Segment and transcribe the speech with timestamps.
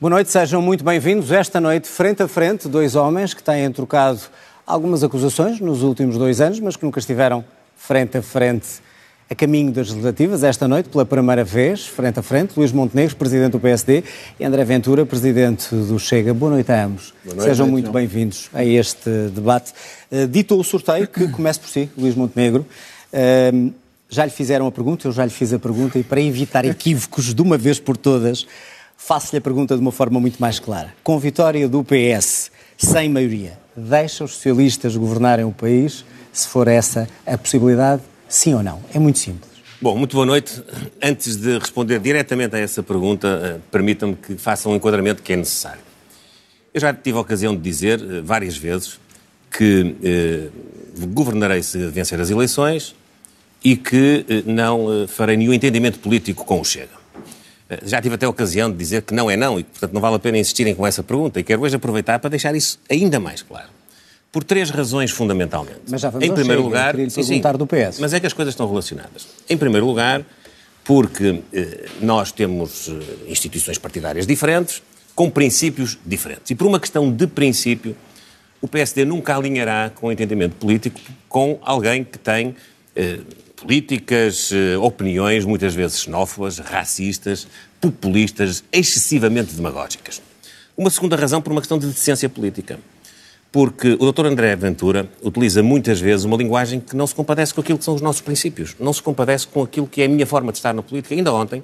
[0.00, 1.32] Boa noite, sejam muito bem-vindos.
[1.32, 4.20] Esta noite, frente a frente, dois homens que têm trocado
[4.64, 7.44] algumas acusações nos últimos dois anos, mas que nunca estiveram
[7.76, 8.80] frente a frente
[9.28, 10.44] a caminho das legislativas.
[10.44, 14.04] Esta noite, pela primeira vez, frente a frente, Luís Montenegro, presidente do PSD,
[14.38, 16.32] e André Ventura, presidente do Chega.
[16.32, 17.12] Boa noite a ambos.
[17.24, 19.72] Noite, sejam noite, muito bem-vindos a este debate.
[20.12, 22.64] Uh, dito o sorteio, que comece por si, Luís Montenegro.
[23.12, 23.74] Uh,
[24.08, 27.34] já lhe fizeram a pergunta, eu já lhe fiz a pergunta, e para evitar equívocos
[27.34, 28.46] de uma vez por todas,
[28.98, 30.92] faço-lhe a pergunta de uma forma muito mais clara.
[31.02, 36.04] Com vitória do PS, sem maioria, deixa os socialistas governarem o país?
[36.32, 38.82] Se for essa a possibilidade, sim ou não?
[38.92, 39.48] É muito simples.
[39.80, 40.62] Bom, muito boa noite.
[41.00, 45.36] Antes de responder diretamente a essa pergunta, eh, permitam-me que faça um enquadramento que é
[45.36, 45.80] necessário.
[46.74, 48.98] Eu já tive a ocasião de dizer eh, várias vezes
[49.50, 50.48] que eh,
[51.06, 52.94] governarei se vencer as eleições
[53.64, 56.97] e que eh, não eh, farei nenhum entendimento político com o Chega.
[57.68, 60.00] Eh, já tive até a ocasião de dizer que não é não e, portanto, não
[60.00, 61.40] vale a pena insistirem com essa pergunta.
[61.40, 63.68] E quero hoje aproveitar para deixar isso ainda mais claro.
[64.30, 65.80] Por três razões, fundamentalmente.
[65.88, 67.98] Mas já vamos em primeiro lugar, sim, sim, do PS.
[67.98, 69.26] Mas é que as coisas estão relacionadas.
[69.48, 70.22] Em primeiro lugar,
[70.84, 74.82] porque eh, nós temos eh, instituições partidárias diferentes,
[75.14, 76.50] com princípios diferentes.
[76.50, 77.96] E por uma questão de princípio,
[78.60, 82.54] o PSD nunca alinhará com o entendimento político com alguém que tem
[82.94, 83.18] eh,
[83.60, 87.46] políticas, eh, opiniões muitas vezes xenófobas, racistas,
[87.80, 90.22] populistas, excessivamente demagógicas.
[90.76, 92.78] Uma segunda razão por uma questão de decência política.
[93.50, 94.26] Porque o Dr.
[94.26, 97.94] André Ventura utiliza muitas vezes uma linguagem que não se compadece com aquilo que são
[97.94, 100.74] os nossos princípios, não se compadece com aquilo que é a minha forma de estar
[100.74, 101.14] na política.
[101.14, 101.62] Ainda ontem,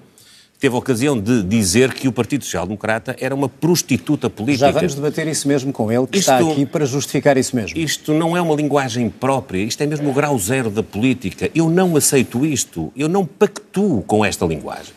[0.65, 4.69] teve a ocasião de dizer que o Partido Social Democrata era uma prostituta política.
[4.69, 7.79] Já vamos debater isso mesmo com ele, que isto, está aqui para justificar isso mesmo.
[7.79, 11.51] Isto não é uma linguagem própria, isto é mesmo o grau zero da política.
[11.55, 14.95] Eu não aceito isto, eu não pactuo com esta linguagem.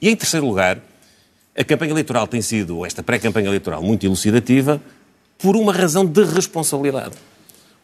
[0.00, 0.78] E em terceiro lugar,
[1.54, 4.80] a campanha eleitoral tem sido, esta pré-campanha eleitoral, muito elucidativa,
[5.36, 7.16] por uma razão de responsabilidade.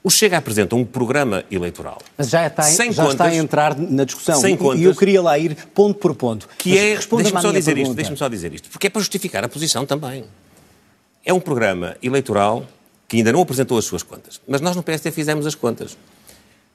[0.03, 1.99] O Chega apresenta um programa eleitoral.
[2.17, 4.41] Mas já, está, sem já contas, está a entrar na discussão.
[4.41, 6.49] Sem contas, e eu queria lá ir ponto por ponto.
[6.57, 7.17] Que Mas é.
[7.17, 10.25] Deixa-me só dizer isto, deixa-me só dizer isto, porque é para justificar a posição também.
[11.25, 12.65] É um programa eleitoral
[13.09, 14.41] que ainda não apresentou as suas contas.
[14.47, 15.97] Mas nós no PSD fizemos as contas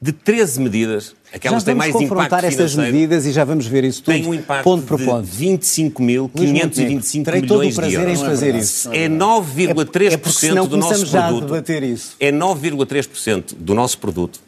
[0.03, 2.47] de 13 medidas, aquelas que têm mais impacto financeiro.
[2.47, 5.25] essas medidas e já vamos ver isso tudo, tem um impacto ponto por ponto.
[5.25, 8.89] de 25.525 milhões todo o prazer em fazer isso.
[8.91, 11.43] É 9,3% é, é do nosso já produto.
[11.43, 12.17] A debater isso.
[12.19, 14.41] É 9,3% do nosso produto.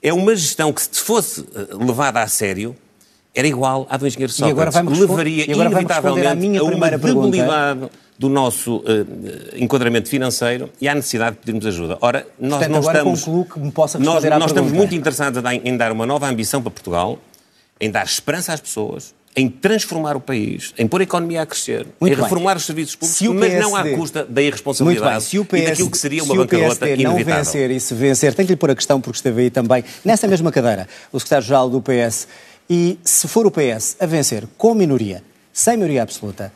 [0.00, 2.76] É uma gestão que, se fosse eh, levada a sério,
[3.34, 4.50] era igual à do engenheiro Sócrates.
[4.50, 7.90] E agora vai levaria e agora inevitavelmente a, minha a uma debilidade pergunta.
[8.22, 8.84] Do nosso uh,
[9.56, 11.98] enquadramento financeiro e à necessidade de pedirmos ajuda.
[12.00, 13.24] Ora, nós Portanto, não estamos...
[13.52, 17.18] que me possa nós, nós estamos muito interessados em dar uma nova ambição para Portugal,
[17.80, 21.84] em dar esperança às pessoas, em transformar o país, em pôr a economia a crescer,
[22.00, 25.44] Muito em reformular os serviços públicos, PSD, mas não à custa da irresponsabilidade se o
[25.44, 27.08] PS, e daquilo que seria uma bancarrota inevitável.
[27.08, 29.16] Se o PSD não vencer e se vencer, tem que lhe pôr a questão, porque
[29.16, 32.28] esteve aí também, nessa mesma cadeira, o secretário-geral do PS
[32.70, 36.52] e se for o PS a vencer com minoria, sem maioria absoluta,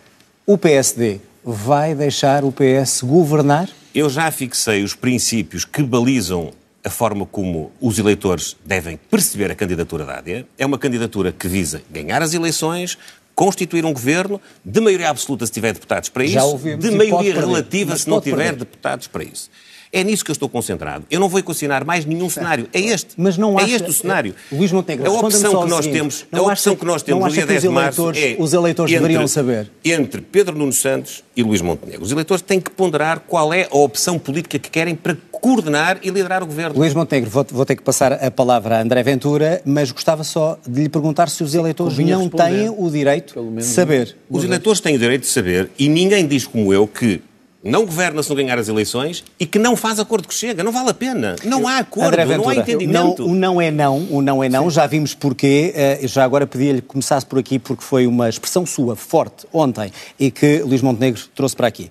[0.47, 3.69] o PSD vai deixar o PS governar?
[3.95, 6.51] Eu já fixei os princípios que balizam
[6.85, 10.45] a forma como os eleitores devem perceber a candidatura da AD.
[10.59, 12.99] É uma candidatura que visa ganhar as eleições,
[13.35, 18.09] constituir um governo, de maioria absoluta se tiver deputados para isso, de maioria relativa se
[18.09, 18.59] não tiver perder.
[18.59, 19.49] deputados para isso.
[19.93, 21.05] É nisso que eu estou concentrado.
[21.11, 22.69] Eu não vou equacionar mais nenhum cenário.
[22.73, 23.15] É este.
[23.17, 24.35] Mas não é acha, é este o cenário.
[24.51, 27.47] Luís Montenegro, a opção que nós seguinte, temos, a opção que nós temos no dia
[27.47, 31.61] 10 de março é os eleitores entre, deveriam saber entre Pedro Nuno Santos e Luís
[31.61, 32.03] Montenegro.
[32.03, 36.11] Os eleitores têm que ponderar qual é a opção política que querem para coordenar e
[36.11, 36.79] liderar o governo.
[36.79, 40.59] Luís Montenegro, vou, vou ter que passar a palavra a André Ventura, mas gostava só
[40.67, 44.17] de lhe perguntar se os eleitores não têm o direito de saber.
[44.29, 47.23] Os eleitores têm o direito de saber e ninguém diz como eu que
[47.67, 50.63] não governa se não ganhar as eleições e que não faz acordo que chega.
[50.63, 51.37] Não vale a pena.
[51.45, 53.23] Não há acordo, Ventura, não há entendimento.
[53.23, 54.65] Não, o não é não, o não é não.
[54.65, 54.71] Sim.
[54.71, 55.75] Já vimos porquê.
[56.03, 59.93] Uh, já agora pedia-lhe que começasse por aqui porque foi uma expressão sua forte ontem
[60.19, 61.91] e que Luís Montenegro trouxe para aqui.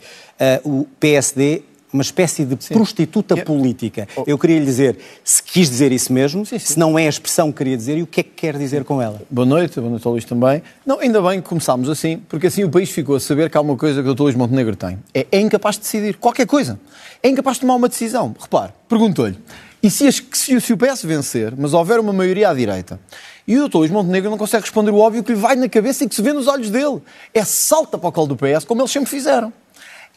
[0.63, 1.63] Uh, o PSD
[1.95, 2.73] uma espécie de sim.
[2.73, 4.07] prostituta política.
[4.15, 4.23] Oh.
[4.27, 6.73] Eu queria lhe dizer se quis dizer isso mesmo, sim, sim.
[6.73, 8.83] se não é a expressão que queria dizer e o que é que quer dizer
[8.83, 9.21] com ela.
[9.29, 10.61] Boa noite, boa noite ao Luís também.
[10.85, 13.61] Não, ainda bem que começámos assim, porque assim o país ficou a saber que há
[13.61, 14.23] uma coisa que o Dr.
[14.23, 14.99] Luís Montenegro tem.
[15.13, 16.79] É, é incapaz de decidir qualquer coisa.
[17.23, 18.35] É incapaz de tomar uma decisão.
[18.39, 19.37] Repare, perguntou-lhe,
[19.81, 22.99] e se, se, se o PS vencer, mas houver uma maioria à direita,
[23.47, 23.77] e o Dr.
[23.77, 26.21] Luís Montenegro não consegue responder o óbvio que lhe vai na cabeça e que se
[26.21, 27.01] vê nos olhos dele.
[27.33, 29.53] É salta para o colo do PS, como eles sempre fizeram.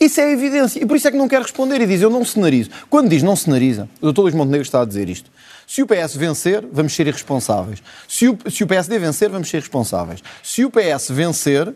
[0.01, 0.83] Isso é evidência.
[0.83, 2.71] E por isso é que não quer responder e diz: Eu não cenarizo.
[2.89, 4.21] Quando diz não cenariza, o Dr.
[4.23, 5.31] Luís Montenegro está a dizer isto.
[5.67, 7.83] Se o PS vencer, vamos ser irresponsáveis.
[8.07, 10.23] Se o, se o PSD vencer, vamos ser responsáveis.
[10.43, 11.75] Se o PS vencer,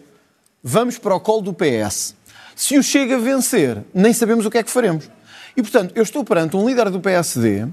[0.62, 2.14] vamos para o colo do PS.
[2.54, 5.10] Se o Chega vencer, nem sabemos o que é que faremos.
[5.56, 7.66] E, portanto, eu estou perante um líder do PSD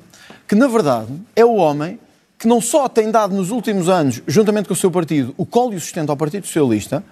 [0.48, 2.00] que, na verdade, é o homem
[2.38, 5.74] que não só tem dado nos últimos anos, juntamente com o seu partido, o colo
[5.74, 7.04] e o sustento ao Partido Socialista,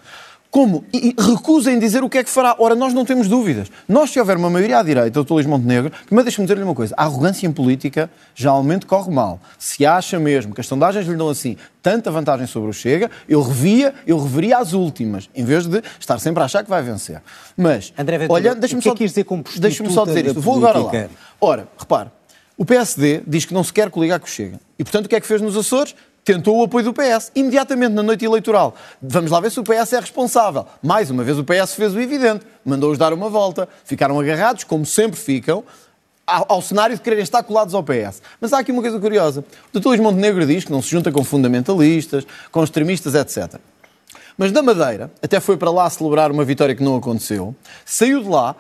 [0.50, 2.56] como e, e recusa em dizer o que é que fará.
[2.60, 3.70] Ora, nós não temos dúvidas.
[3.88, 6.94] Nós, se houver uma maioria à direita, doutor Luís Montenegro, mas deixe-me dizer-lhe uma coisa:
[6.98, 9.40] a arrogância em política geralmente corre mal.
[9.58, 13.42] Se acha mesmo que as sondagens lhe dão assim tanta vantagem sobre o Chega, eu
[13.42, 17.22] revia, eu reveria as últimas, em vez de estar sempre a achar que vai vencer.
[17.56, 20.42] Mas, André Ventura, olha, deixa-me é só, que quis dizer com deixa-me só dizer isto.
[20.42, 21.08] Vou agora lá.
[21.40, 22.10] Ora, repare,
[22.58, 24.60] o PSD diz que não se quer coligar com o Chega.
[24.80, 25.96] E, portanto, o que é que fez nos Açores?
[26.28, 28.76] Tentou o apoio do PS, imediatamente na noite eleitoral.
[29.02, 30.66] Vamos lá ver se o PS é responsável.
[30.84, 34.86] Mais uma vez o PS fez o evidente, mandou-os dar uma volta, ficaram agarrados, como
[34.86, 35.64] sempre ficam,
[36.26, 38.22] ao, cenário de quererem estar colados ao PS.
[38.42, 39.46] Mas há aqui uma coisa curiosa.
[39.74, 39.88] O Dr.
[39.88, 43.58] Luís Montenegro diz que não se junta com fundamentalistas, com extremistas, etc.
[44.38, 48.28] Mas na Madeira, até foi para lá celebrar uma vitória que não aconteceu, saiu de
[48.28, 48.54] lá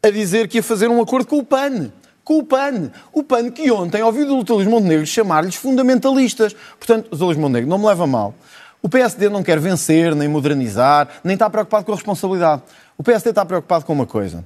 [0.00, 1.90] a dizer que ia fazer um acordo com o PAN.
[2.24, 2.90] Com o PAN.
[3.12, 4.54] O PAN que ontem ouviu do.
[4.54, 6.54] Luís Montenegro chamar-lhes fundamentalistas.
[6.78, 7.08] Portanto.
[7.12, 8.34] Luís Montenegro, não me leva mal.
[8.82, 12.62] O PSD não quer vencer, nem modernizar, nem está preocupado com a responsabilidade.
[12.96, 14.44] O PSD está preocupado com uma coisa.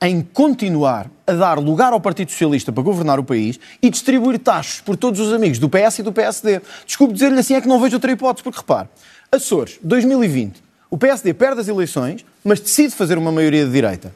[0.00, 4.80] Em continuar a dar lugar ao Partido Socialista para governar o país e distribuir taxas
[4.80, 6.60] por todos os amigos do PS e do PSD.
[6.86, 8.88] Desculpe dizer-lhe assim, é que não vejo outra hipótese, porque repare,
[9.30, 14.12] Açores, 2020, o PSD perde as eleições, mas decide fazer uma maioria de direita.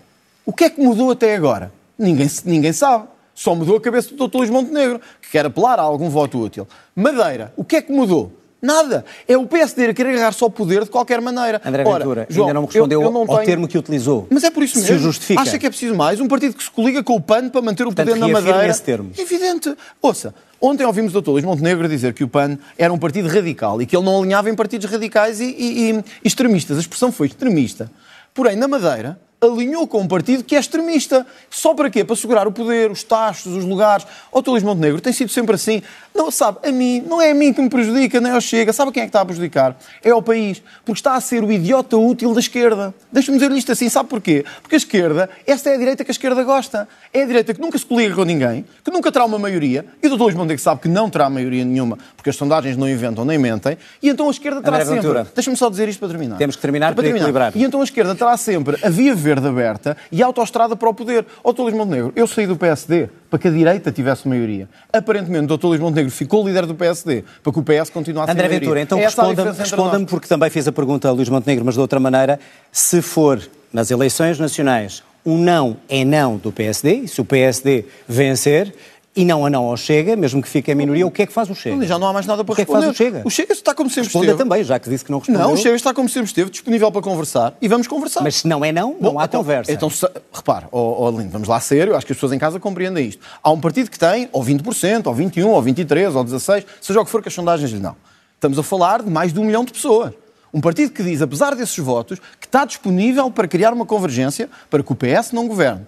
[0.47, 1.73] O que é que mudou até agora?
[1.99, 3.05] Ninguém, ninguém sabe.
[3.35, 4.39] Só mudou a cabeça do Dr.
[4.39, 6.67] Luís Montenegro, que quer apelar a algum voto útil.
[6.95, 8.33] Madeira, o que é que mudou?
[8.61, 9.05] Nada.
[9.29, 11.63] É o PSD a querer agarrar só o poder de qualquer maneira.
[11.65, 13.79] André Ora, Ventura, João, ainda não me respondeu eu- eu não ao tenho- termo que
[13.79, 14.27] utilizou.
[14.29, 14.97] Mas é por isso Se mesmo.
[14.97, 15.41] o justifica.
[15.41, 16.21] Acha que é preciso mais?
[16.21, 18.67] Um partido que se coliga com o PAN para manter o Portanto, poder na Madeira.
[18.67, 19.13] esse termo.
[19.17, 19.73] Evidente.
[20.03, 21.31] Ouça, ontem ouvimos o Dr.
[21.31, 24.51] Luís Montenegro dizer que o PAN era um partido radical e que ele não alinhava
[24.51, 26.77] em partidos radicais e, e- e extremistas.
[26.79, 27.89] A expressão foi extremista.
[28.35, 31.27] Porém, na Madeira, alinhou com um partido que é extremista.
[31.49, 32.05] Só para quê?
[32.05, 34.07] Para segurar o poder, os taxos, os lugares.
[34.33, 34.51] O Dr.
[34.51, 35.83] Luís Montenegro tem sido sempre assim.
[36.15, 38.73] Não, sabe, a mim, não é a mim que me prejudica, nem ao Chega.
[38.73, 39.77] Sabe quem é que está a prejudicar?
[40.03, 40.61] É ao país.
[40.85, 42.93] Porque está a ser o idiota útil da esquerda.
[43.13, 44.45] Deixa-me dizer-lhe isto assim, sabe porquê?
[44.61, 46.89] Porque a esquerda, esta é a direita que a esquerda gosta.
[47.13, 50.09] É a direita que nunca se coliga com ninguém, que nunca terá uma maioria, e
[50.09, 50.23] o Dr.
[50.23, 53.79] Luís Montenegro sabe que não terá maioria nenhuma, porque as sondagens não inventam nem mentem,
[54.03, 55.25] e então a esquerda terá André sempre...
[55.35, 56.37] Deixa-me só dizer isto para terminar.
[56.37, 57.53] Temos que terminar para para equilibrar.
[57.55, 61.27] E então a esquerda terá sempre a via verde aberta e autoestrada para o poder.
[61.43, 61.63] Ó, Dr.
[61.63, 64.69] Luís Montenegro, eu saí do PSD para que a direita tivesse maioria.
[64.93, 65.67] Aparentemente, o Dr.
[65.67, 68.61] Luís Montenegro ficou líder do PSD para que o PS continuasse André a maioria.
[68.61, 70.11] Ventura, então É responda-me, nós.
[70.11, 72.39] porque também fiz a pergunta a Luís Montenegro, mas de outra maneira,
[72.73, 73.41] se for
[73.73, 78.73] nas eleições nacionais um não é não do PSD, e se o PSD vencer,
[79.19, 81.33] e não a não ao Chega, mesmo que fique a minoria, o que é que
[81.33, 81.85] faz o Chega?
[81.85, 82.87] Já não há mais nada para O que é que responder.
[82.87, 83.23] faz o Chega?
[83.27, 84.39] O Chega está como sempre Responda esteve.
[84.45, 85.43] também, já que disse que não respondeu.
[85.43, 88.23] Não, o Chega está como sempre esteve, disponível para conversar e vamos conversar.
[88.23, 89.73] Mas se não é não, não Bom, há então, conversa.
[89.73, 92.39] Então, se, repare, ó ó, Lindo, vamos lá a sério, acho que as pessoas em
[92.39, 93.21] casa compreendem isto.
[93.43, 97.05] Há um partido que tem ou 20%, ou 21%, ou 23%, ou 16%, seja o
[97.05, 97.97] que for que as sondagens lhe dão.
[98.37, 100.13] Estamos a falar de mais de um milhão de pessoas.
[100.55, 104.81] Um partido que diz, apesar desses votos, que está disponível para criar uma convergência para
[104.81, 105.85] que o PS não governe.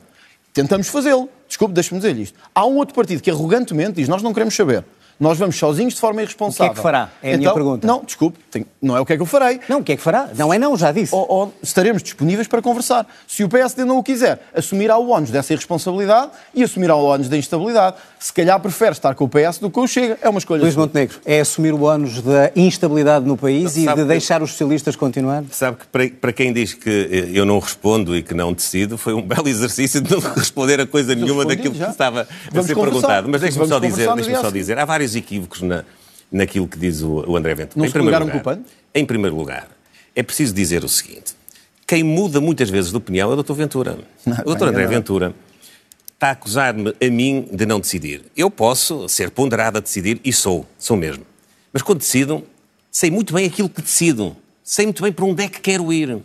[0.52, 1.28] Tentamos fazê-lo.
[1.50, 2.38] Desculpe, deixe-me dizer isto.
[2.54, 4.84] Há um outro partido que arrogantemente diz, nós não queremos saber.
[5.20, 6.70] Nós vamos sozinhos de forma irresponsável.
[6.72, 7.10] O que é que fará?
[7.22, 7.86] É a minha Então, pergunta.
[7.86, 9.60] Não, desculpe, tem- não é o que é que eu farei.
[9.68, 10.30] Não, o que é que fará?
[10.34, 11.14] Não é não, já disse.
[11.14, 13.06] ou, ou estaremos disponíveis para conversar.
[13.28, 17.28] Se o PSD não o quiser, assumirá o ónus dessa irresponsabilidade e assumirá o ónus
[17.28, 17.96] da instabilidade.
[18.18, 20.18] Se calhar prefere estar com o PS do que com o Chega.
[20.22, 20.62] É uma escolha.
[20.62, 20.74] Luís.
[20.74, 24.50] Montenegro, é assumir o ónus da instabilidade no país e Sabe de que- deixar os
[24.52, 25.44] socialistas continuar?
[25.50, 29.12] Sabe que para, para quem diz que eu não respondo e que não decido, foi
[29.12, 31.86] um belo exercício de não responder a coisa nenhuma daquilo já.
[31.86, 33.00] que estava a Vamos ser conversar.
[33.00, 33.28] perguntado.
[33.28, 35.84] Mas deixe-me só dizer, deixe-me só a dizer, há vários equívocos na,
[36.30, 37.78] naquilo que diz o, o André Ventura.
[37.78, 38.62] Não em se primeiro lugar, com o PAN?
[38.94, 39.68] Em primeiro lugar,
[40.14, 41.34] é preciso dizer o seguinte:
[41.86, 43.54] quem muda muitas vezes de opinião é o Dr.
[43.54, 43.98] Ventura.
[44.44, 44.58] o Dr.
[44.58, 45.34] bem, André é Ventura
[46.20, 48.22] está a acusar-me a mim de não decidir.
[48.36, 51.24] Eu posso ser ponderado a decidir e sou, sou mesmo.
[51.72, 52.44] Mas quando decido,
[52.90, 54.36] sei muito bem aquilo que decido.
[54.62, 56.18] Sei muito bem para onde é que quero ir.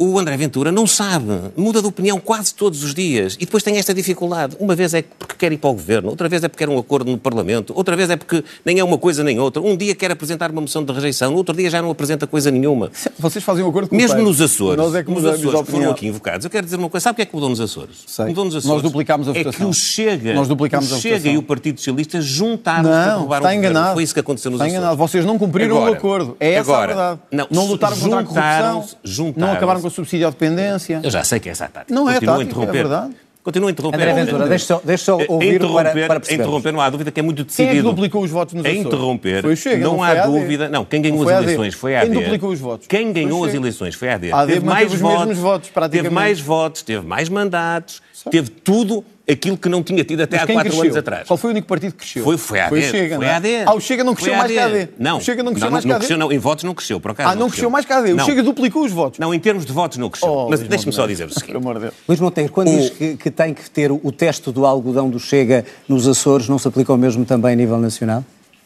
[0.00, 1.26] O André Ventura não sabe,
[1.56, 4.56] muda de opinião quase todos os dias e depois tem esta dificuldade.
[4.60, 6.78] Uma vez é porque quer ir para o governo, outra vez é porque quer um
[6.78, 9.60] acordo no Parlamento, outra vez é porque nem é uma coisa nem outra.
[9.60, 12.48] Um dia quer apresentar uma moção de rejeição, no outro dia já não apresenta coisa
[12.48, 12.92] nenhuma.
[13.18, 15.90] Vocês fazem um acordo com Mesmo nos Açores, Nós é que nos Açores que foram
[15.90, 17.02] aqui invocados, eu quero dizer uma coisa.
[17.02, 17.96] Sabe o que é que mudou nos Açores?
[18.06, 18.26] Sei.
[18.26, 18.82] Mudou nos Nós Açores.
[18.82, 19.68] duplicámos a É que votação.
[19.68, 21.32] o Chega, Nós duplicámos o Chega votação.
[21.32, 23.68] e o Partido Socialista juntaram-se para Não, roubar está governo.
[23.70, 23.94] enganado.
[23.94, 24.78] Foi isso que aconteceu nos Está Açores.
[24.80, 24.96] enganado.
[24.96, 26.36] Vocês não cumpriram Agora, o acordo.
[26.38, 27.48] É essa agora, a verdade.
[27.50, 29.34] não, lutaram contra a corrupção.
[29.36, 31.00] Não acabaram a subsídio à dependência.
[31.02, 31.94] Eu já sei que é essa a tática.
[31.94, 32.72] Não é Continuo a tática, é interromper.
[32.88, 33.14] verdade.
[33.42, 33.96] Continua a interromper.
[34.00, 36.42] André Ventura, deixa só, deixa só ouvir interromper, para, para perceber.
[36.42, 37.88] interromper, não há dúvida que é muito Quem é que decidido.
[37.90, 38.86] duplicou os votos nos A Açores?
[38.86, 40.32] interromper, Foi o Chega, não, não há foi a AD.
[40.32, 40.68] dúvida.
[40.68, 41.44] Não, quem ganhou Não as a AD.
[41.44, 42.20] eleições foi a Quem AD.
[42.20, 42.86] duplicou os votos?
[42.86, 44.32] Quem o ganhou as eleições foi a AD.
[44.32, 46.02] A AD teve mais os votos, mesmos votos, praticamente.
[46.02, 50.44] Teve mais votos, teve mais mandatos, teve tudo aquilo que não tinha tido até Mas
[50.44, 50.82] há quatro cresceu?
[50.84, 51.28] anos atrás.
[51.28, 52.24] Qual foi o único partido que cresceu?
[52.24, 52.70] Foi, foi a AD.
[52.70, 53.34] Foi o Chega, foi não é?
[53.34, 53.48] a AD.
[53.66, 54.88] Ah, o Chega não cresceu mais que a AD.
[54.98, 55.18] Não.
[55.18, 56.06] O Chega não cresceu não, mais que não a AD.
[56.06, 56.32] cresceu, não.
[56.32, 57.30] Em votos não cresceu, por acaso.
[57.30, 58.12] Ah, não cresceu mais que a AD.
[58.12, 58.24] O Não.
[58.24, 59.18] Chega duplicou os votos.
[59.18, 60.30] Não, em termos de votos não cresceu.
[60.30, 61.52] Oh, Mas deixe-me só dizer o seguinte.
[61.52, 61.94] Por amor de Deus.
[62.08, 65.64] Luís Monteiro, quando diz que, que tem que ter o, teste do algodão do Chega
[65.86, 68.24] nos Açores, não se aplica o mesmo também a nível nacional?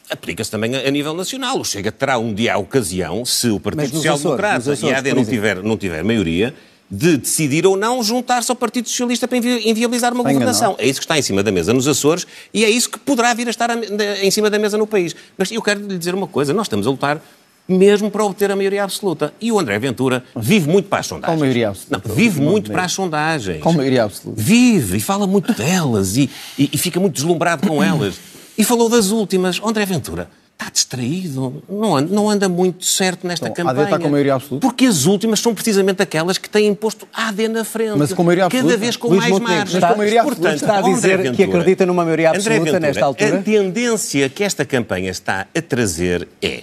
[0.09, 1.59] Aplica-se também a, nível nacional.
[1.59, 5.14] O Chega terá um dia a ocasião, se o Partido Social Democrata e a AD
[5.14, 6.54] não tiver, não tiver maioria,
[6.95, 10.75] de decidir ou não juntar-se ao Partido Socialista para invi- inviabilizar uma Está governação.
[10.79, 13.33] É isso que está em cima da mesa nos Açores e é isso que poderá
[13.33, 15.17] vir a estar a- de- em cima da mesa no país.
[15.39, 17.19] Mas eu quero lhe dizer uma coisa, nós estamos a lutar
[17.67, 19.33] mesmo para obter a maioria absoluta.
[19.41, 21.31] E o André Ventura vive muito para as sondagens.
[21.33, 22.09] Qual maioria absoluta?
[22.09, 22.75] Não, vive Não, muito não.
[22.75, 23.63] para as sondagens.
[23.63, 24.43] Qual maioria absoluta?
[24.43, 28.17] Vive e fala muito delas e, e- e fica muito deslumbrado com elas.
[28.59, 29.59] E falou das últimas.
[29.65, 30.29] André Ventura
[30.62, 33.97] está distraído, não anda, não anda muito certo nesta Então, a AD campanha.
[33.97, 34.66] está com maioria absoluta?
[34.66, 37.97] Porque as últimas são precisamente aquelas que têm imposto a AD na frente.
[37.99, 38.76] Mas com maioria Cada absoluta?
[38.78, 39.76] vez com Luís mais Montenegro, margem.
[39.76, 43.04] está- com maioria absoluta, Portanto, está a dizer que acredita numa maioria absoluta Ventura, nesta
[43.04, 43.38] altura?
[43.38, 46.62] A tendência que esta campanha está a trazer é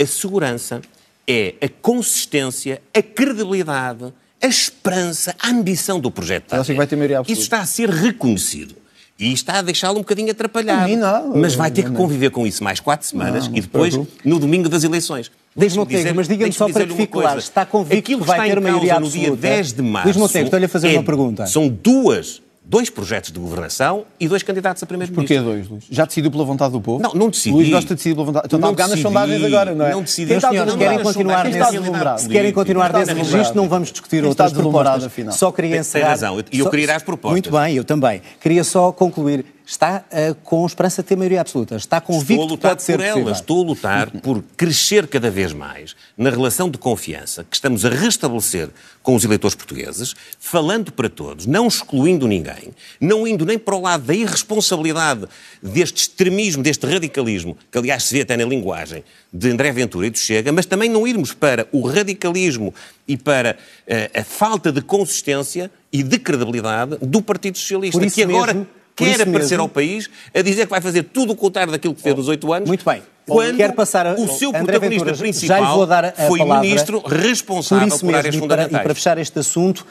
[0.00, 0.80] a segurança,
[1.26, 6.52] é a consistência, a credibilidade, a esperança, a ambição do projeto.
[6.52, 7.32] Acha que vai ter maioria absoluta?
[7.32, 8.74] Isso está a ser reconhecido.
[9.18, 10.96] E está a deixá-lo um bocadinho atrapalhado.
[10.96, 11.36] Não.
[11.36, 13.94] Mas vai ter que conviver com isso mais quatro semanas Não, e depois,
[14.24, 15.30] no domingo das eleições.
[15.56, 18.60] Montenegro, dizer- mas diga-me só para que fique claro, está convicto Aquilo que vai ter
[18.60, 19.42] maioria no dia absoluta?
[19.42, 20.08] 10 de março.
[20.08, 21.46] Luís Montenegro, estou-lhe a fazer é- uma pergunta.
[21.46, 25.36] São duas, dois projetos de governação e dois candidatos a primeiro-ministro.
[25.36, 25.84] Porquê dois, Luís?
[25.90, 27.02] Já decidiu pela vontade do povo?
[27.02, 27.54] Não, não decidi.
[27.54, 28.46] Luís gosta de decidir pela vontade.
[28.46, 29.90] Então está a Não pegar nas decidi, sondagens agora, não é?
[29.92, 30.26] não decidi.
[30.28, 33.68] Quem está Senhores, Não, querem continuar nesse, está se querem continuar está nesse registro, não
[33.68, 35.04] vamos discutir está outras propostas.
[35.04, 35.34] afinal?
[35.34, 36.08] Só queria Tem- tem encerrar.
[36.08, 37.32] razão, e eu só- queria ir às propostas.
[37.32, 38.22] Muito bem, eu também.
[38.40, 39.44] Queria só concluir.
[39.66, 41.74] Está eh, com esperança de ter maioria absoluta.
[41.76, 43.18] Está Estou a convicto que lutar pode por possível.
[43.22, 47.82] elas, estou a lutar por crescer cada vez mais na relação de confiança que estamos
[47.84, 48.68] a restabelecer
[49.02, 53.80] com os eleitores portugueses, falando para todos, não excluindo ninguém, não indo nem para o
[53.80, 55.26] lado da irresponsabilidade
[55.62, 59.02] deste extremismo, deste radicalismo, que aliás se vê até na linguagem
[59.32, 62.72] de André Ventura e do Chega, mas também não irmos para o radicalismo
[63.08, 63.56] e para
[63.86, 69.20] eh, a falta de consistência e de credibilidade do Partido Socialista, que agora mesmo- quer
[69.22, 72.14] aparecer mesmo- ao país a dizer que vai fazer tudo o contrário daquilo que fez
[72.14, 72.68] nos oito anos.
[72.68, 73.02] Muito bem.
[73.26, 76.12] Quando Quero passar a- o seu André protagonista Ventura, principal já lhe vou dar a
[76.12, 76.62] foi palavra.
[76.68, 79.86] ministro Por responsável por, isso mesmo, áreas e para, e para fechar este assunto,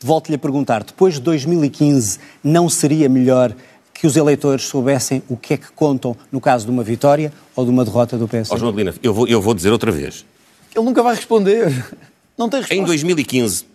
[0.00, 3.52] volto-lhe a perguntar: depois de 2015, não seria melhor
[3.92, 7.64] que os eleitores soubessem o que é que contam no caso de uma vitória ou
[7.64, 8.50] de uma derrota do PS?
[8.52, 10.24] Ó, João Adelina, eu vou, eu vou dizer outra vez.
[10.74, 11.66] Ele nunca vai responder.
[12.38, 12.80] Não tem resposta.
[12.80, 13.66] Em 2015,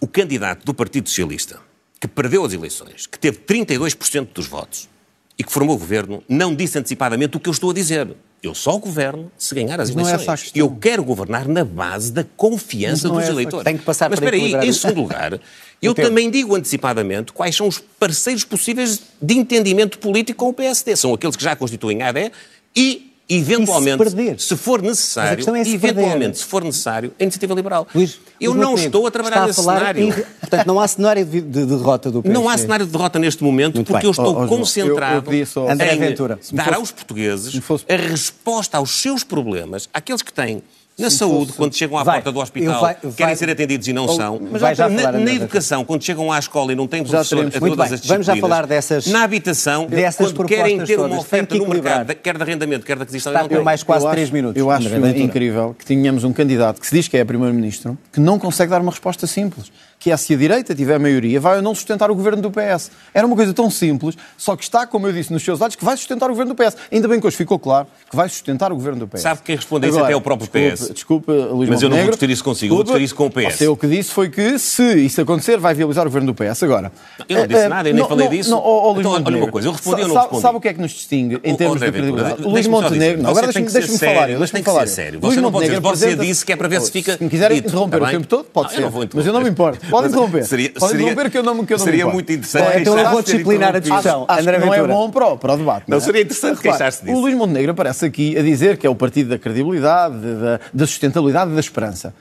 [0.00, 1.58] o candidato do Partido Socialista,
[2.00, 4.88] que perdeu as eleições, que teve 32% dos votos
[5.38, 8.08] e que formou o governo, não disse antecipadamente o que eu estou a dizer.
[8.42, 10.42] Eu só governo se ganhar as Mas é eleições.
[10.42, 10.60] questão.
[10.60, 13.64] eu quero governar na base da confiança dos é eleitores.
[13.64, 14.80] Tem que passar Mas para espera aí, em isso.
[14.80, 15.38] segundo lugar,
[15.82, 20.96] eu também digo antecipadamente quais são os parceiros possíveis de entendimento político com o PSD.
[20.96, 22.32] São aqueles que já constituem a AD
[22.74, 24.40] e, eventualmente, perder?
[24.40, 26.34] se for a necessário, é se eventualmente, perder.
[26.36, 27.86] se for necessário, a iniciativa liberal.
[27.94, 30.02] Luís, eu não Montenegro, estou a trabalhar está nesse falar cenário.
[30.08, 32.32] em- portanto, não há cenário de, de derrota do PS.
[32.32, 34.06] Não há cenário de derrota neste momento Muito porque bem.
[34.06, 37.54] eu estou João, concentrado eu- eu só- André em Ventura, se dar fosse- aos portugueses
[37.62, 40.62] fosse- a resposta aos seus problemas, àqueles que têm
[41.00, 43.88] na saúde, fosse- quando chegam à Vai, porta do hospital, vai- querem vai- ser atendidos
[43.88, 44.40] e não Oh, são.
[44.50, 47.36] mas vai já na, falar, na educação, quando chegam à escola e não têm professor
[47.36, 50.46] teremos- a Muito todas bem, as vamos já disciplinas, falar dessas- Na habitação, dessas quando
[50.48, 53.42] querem propostas ter uma oferta que no mercado, quer de arrendamento, quer de aquisição, Está
[53.42, 53.64] não por têm.
[53.64, 54.56] mais quase Eu três acho- minutos.
[54.60, 55.18] Eu acho Ventura.
[55.18, 58.80] incrível que tenhamos um candidato que se diz que é Primeiro-Ministro que não consegue dar
[58.80, 59.70] uma resposta simples.
[60.00, 62.90] Que é se a direita tiver maioria, vai ou não sustentar o governo do PS.
[63.12, 65.84] Era uma coisa tão simples, só que está, como eu disse nos seus olhos, que
[65.84, 66.74] vai sustentar o governo do PS.
[66.90, 69.20] Ainda bem que hoje ficou claro que vai sustentar o governo do PS.
[69.20, 70.94] Sabe quem responde isso até é o próprio desculpe, PS.
[70.94, 72.10] Desculpe, Luís Mas eu não vou Montenegro.
[72.12, 73.56] discutir isso consigo, eu vou discutir isso com o PS.
[73.58, 76.62] Você, o que disse foi que, se isso acontecer, vai viabilizar o governo do PS.
[76.62, 76.90] Agora,
[77.28, 78.50] Eu não disse eh, nada, eu nem não- falei não- disso.
[78.50, 80.42] não, ó, ó, Luís Então, olha uma Montenegro, coisa, eu respondi ou não sabe- respondi?
[80.42, 82.42] Sabe o que é que nos distingue em termos André de credibilidade?
[82.42, 84.26] Luís Montenegro, agora deixa-me falar.
[84.28, 84.86] Deixa-me falar.
[84.88, 85.20] sério.
[85.22, 87.68] Luís Montenegro dizer, você disse que é para ver se fica Se me quiser dito,
[87.68, 88.90] interromper o tempo todo, pode ser.
[89.14, 89.89] Mas eu não me importo.
[89.92, 90.44] Pode interromper.
[90.44, 92.98] seria- Pode seria- interromper que eu não, que eu não seria muito interessante Bom, então
[92.98, 94.24] eu vou disciplinar a discussão.
[94.28, 94.94] Acho André que não é Ventura.
[94.94, 95.84] bom para o, para o debate.
[95.88, 96.00] Não, é?
[96.00, 97.16] seria interessante queixar-se disso.
[97.16, 100.86] O Luís Montenegro aparece aqui a dizer que é o partido da credibilidade, da, da
[100.86, 102.14] sustentabilidade e da esperança.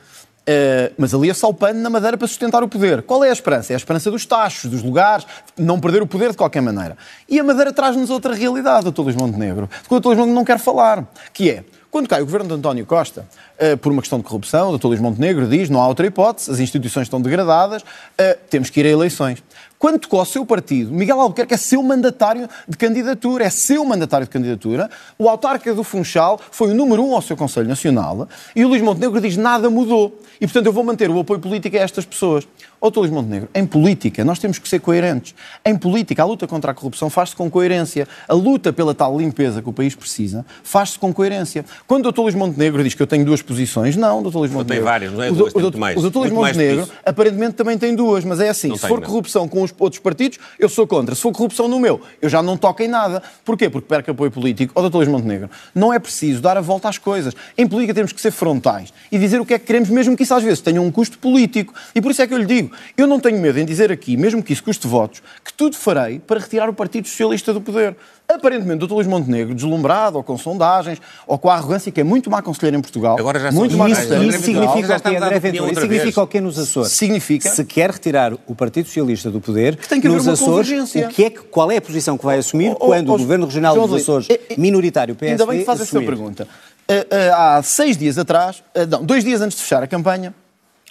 [0.51, 3.03] Eh, mas ali é só o pano na madeira para sustentar o poder.
[3.03, 3.71] Qual é a esperança?
[3.71, 6.97] É a esperança dos tachos, dos lugares, não perder o poder de qualquer maneira.
[7.27, 9.01] E a madeira traz-nos outra realidade, Dr.
[9.01, 10.07] Luís Montenegro, de que o Dr.
[10.07, 13.25] Luís Montenegro não quer falar, que é Quando cai o governo de António Costa,
[13.59, 14.87] uh, por uma questão de corrupção, o Dr.
[14.89, 18.85] Luís Montenegro diz não há outra hipótese, as instituições estão degradadas, uh, temos que ir
[18.85, 19.41] a eleições.
[19.79, 24.27] Quando tocou ao seu partido, Miguel Albuquerque é seu mandatário de candidatura, é seu mandatário
[24.27, 24.87] de candidatura.
[25.17, 28.83] O autarca do Funchal foi o número um ao seu Conselho Nacional e o Luís
[28.83, 30.19] Montenegro diz nada mudou.
[30.39, 32.45] E, portanto, eu vou manter o apoio político a estas pessoas.
[32.81, 35.35] Ó, Luís Montenegro, em política nós temos que ser coerentes.
[35.65, 38.07] Em política, a luta contra a corrupção faz-se com coerência.
[38.27, 41.65] A luta pela tal limpeza que o país precisa faz-se com coerência.
[41.87, 42.21] Quando o Dr.
[42.21, 44.37] Luís Montenegro diz que eu tenho duas posições, não, Dr.
[44.37, 44.75] Luís Montenegro.
[44.75, 45.29] Tem várias, não é?
[45.29, 45.97] O, Duas, o, tem mais.
[45.97, 46.17] o Dr.
[46.19, 49.07] Luís Montenegro aparentemente também tem duas, mas é assim: Não se tem, for não.
[49.07, 51.15] corrupção com os outros partidos, eu sou contra.
[51.15, 53.21] Se for corrupção no meu, eu já não toco em nada.
[53.43, 53.69] Porquê?
[53.69, 54.71] Porque perco apoio político.
[54.75, 54.97] Ó, Dr.
[54.97, 57.33] Luís Montenegro, não é preciso dar a volta às coisas.
[57.57, 60.23] Em política temos que ser frontais e dizer o que é que queremos, mesmo que
[60.23, 61.73] isso às vezes tenha um custo político.
[61.93, 64.15] E por isso é que eu lhe digo: eu não tenho medo em dizer aqui,
[64.17, 67.95] mesmo que isso custe votos, que tudo farei para retirar o Partido Socialista do poder.
[68.31, 68.93] Aparentemente, o Dr.
[68.93, 72.77] Luís Montenegro, deslumbrado ou com sondagens, ou com a arrogância que é muito má conselheiro
[72.77, 75.81] em Portugal, Agora já muito má mais- Isso, isso significa o a mudar André Ventura?
[75.81, 76.91] Significa o quê nos Açores?
[76.91, 80.49] Significa- Se quer retirar o Partido Socialista do poder, tem que haver nos uma Açores,
[80.69, 81.07] convergência.
[81.07, 83.15] o que é que, qual é a posição que vai assumir Oh, oh, quando oh,
[83.15, 85.89] o Governo Regional João dos Açores, eh, eh, minoritário PSD, Ainda bem que faz essa
[85.89, 86.05] assumir?
[86.05, 86.47] pergunta.
[86.87, 86.93] Ah,
[87.35, 90.33] ah, há seis dias atrás, ah, não, dois dias antes de fechar a campanha,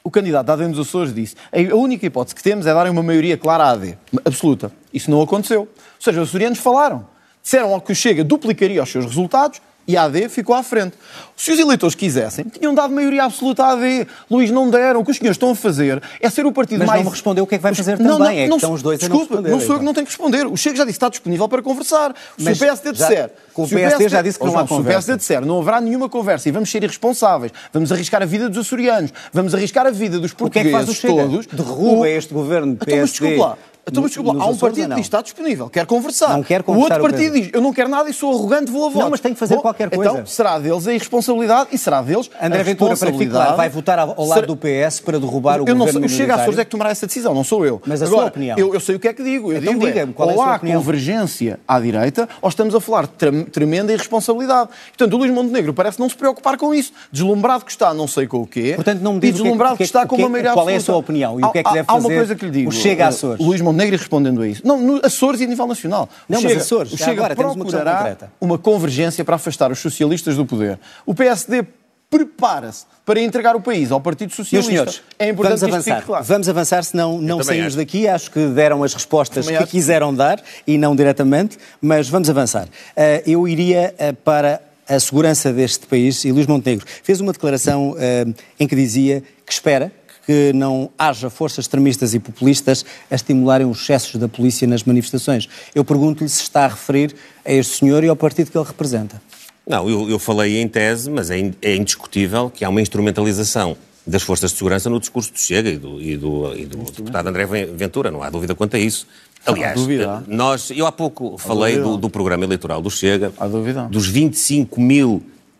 [0.02, 3.02] o candidato da AD nos Açores disse a única hipótese que temos é darem uma
[3.02, 3.98] maioria clara à AD.
[4.24, 4.72] Absoluta.
[4.92, 5.62] Isso não aconteceu.
[5.62, 7.06] Ou seja, os açorianos falaram.
[7.42, 10.92] Disseram ao que o Chega duplicaria os seus resultados e a AD ficou à frente.
[11.34, 14.06] Se os eleitores quisessem, tinham dado maioria absoluta à AD.
[14.30, 15.00] Luís, não deram.
[15.00, 17.00] O que os senhores estão a fazer é ser o partido Mas mais...
[17.00, 18.18] não me respondeu o que é que vai fazer Não, também.
[18.18, 19.74] não, É que não, estão os dois a não Desculpa, responder, não sou eu que
[19.76, 19.84] então.
[19.86, 20.46] não tenho que responder.
[20.46, 22.14] O Chega já disse que está disponível para conversar.
[22.36, 23.30] Se Mas o PSD já- disser...
[23.54, 24.98] o PSD já disse que Oh, não há João, Se o conversa.
[24.98, 28.58] PSD disser não haverá nenhuma conversa e vamos ser irresponsáveis, vamos arriscar a vida dos
[28.58, 31.28] açorianos, vamos arriscar a vida dos O que é que faz o portugueses Chega?
[31.28, 31.46] todos...
[31.46, 33.58] Derruba o- este governo de Então, mas PSD desculpa lá.
[33.88, 34.96] Então, mas desculpa Há um partido ou que não?
[34.96, 36.30] diz está disponível, quer conversar.
[36.36, 37.40] Não quer O conversar, outro o partido Pedro.
[37.48, 39.10] diz eu não quero nada e sou arrogante, vou a votos.
[39.10, 40.26] mas tem que fazer qualquer Então, coisa.
[40.26, 43.56] será deles a irresponsabilidade e será deles André a Ventura, responsabilidade.
[43.56, 46.08] vai votar ao lado Será- do PS para derrubar o eu não governo sei, o
[46.08, 46.42] Chega minoritário?
[46.42, 47.80] Açores é que tomará essa decisão, não sou eu.
[47.86, 48.58] Mas a Agora, sua opinião?
[48.58, 49.52] Eu, eu sei o que é que digo.
[49.52, 50.80] Eu Então digo é, diga-me, qual é a ou sua há opinião?
[50.80, 54.70] convergência à direita, ou estamos a falar de trem- tremenda irresponsabilidade.
[54.96, 56.92] Portanto, o Luís Montenegro parece não se preocupar com isso.
[57.12, 58.72] Deslumbrado que está, não sei com o quê.
[58.74, 60.68] Portanto, não me e diz é deslumbrado que é está com é uma maioria qual
[60.68, 60.92] é a absoluta.
[60.92, 62.50] sua opinião e o que é que Há- deve há uma fazer coisa que lhe
[62.50, 62.72] digo.
[62.72, 63.44] Chega eh, Açores?
[63.44, 64.62] Luís Montenegro e respondendo a isso.
[64.64, 66.08] Não, no Açores e a nível nacional.
[66.28, 68.32] Não, mas Chega- Açores, o Chega agora uma procurará concreta.
[68.40, 70.78] uma convergência para afastar os socialistas do poder.
[71.06, 71.64] O PSD
[72.10, 74.70] prepara-se para entregar o país ao Partido Meus Socialista.
[74.70, 76.02] senhores, é importante vamos avançar.
[76.04, 76.24] claro.
[76.24, 77.76] Vamos avançar, senão não saímos acho.
[77.76, 78.08] daqui.
[78.08, 79.72] Acho que deram as respostas Também que acho.
[79.72, 82.66] quiseram dar e não diretamente, mas vamos avançar.
[82.96, 87.94] Ah, eu iria ah, para a segurança deste país e Luís Montenegro fez uma declaração
[87.98, 89.92] ah, em que dizia que espera
[90.28, 95.48] que não haja forças extremistas e populistas a estimularem os excessos da polícia nas manifestações.
[95.74, 97.14] Eu pergunto-lhe se está a referir
[97.46, 99.22] a este senhor e ao partido que ele representa.
[99.66, 103.74] Não, eu, eu falei em tese, mas é, in- é indiscutível que há uma instrumentalização
[104.06, 107.26] das forças de segurança no discurso do Chega e do, e do, e do deputado
[107.26, 109.06] André Ven- Ventura, não há dúvida quanto a isso.
[109.46, 110.22] Aliás, dúvida, há.
[110.26, 113.84] nós, eu há pouco falei do, do programa eleitoral do Chega, Há dúvida.
[113.90, 114.06] dos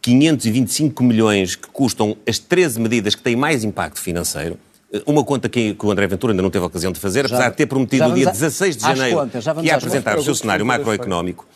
[0.09, 4.59] 25.525 milhões que custam as 13 medidas que têm mais impacto financeiro.
[5.07, 7.51] Uma conta que, que o André Ventura ainda não teve a ocasião de fazer, apesar
[7.51, 9.85] de ter prometido já no dia a- 16 de janeiro contas, já que ia contas.
[9.85, 11.47] apresentar o seu cenário macroeconómico.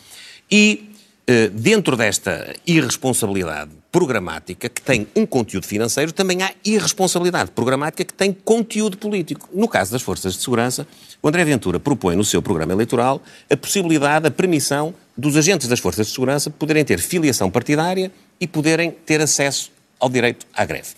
[0.51, 0.91] E
[1.27, 8.13] eh, dentro desta irresponsabilidade programática, que tem um conteúdo financeiro, também há irresponsabilidade programática que
[8.13, 9.49] tem conteúdo político.
[9.53, 10.87] No caso das forças de segurança,
[11.23, 15.79] o André Ventura propõe no seu programa eleitoral a possibilidade, a permissão dos agentes das
[15.81, 18.11] forças de segurança poderem ter filiação partidária
[18.43, 20.89] e poderem ter acesso ao direito à greve.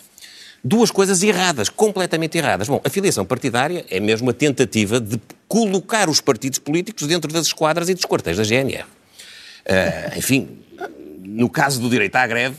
[0.64, 2.68] Duas coisas erradas, completamente erradas.
[2.68, 7.48] Bom, a filiação partidária é mesmo a tentativa de colocar os partidos políticos dentro das
[7.48, 8.84] esquadras e dos quartéis da GNR.
[8.84, 10.58] Uh, enfim,
[11.22, 12.56] no caso do direito à greve,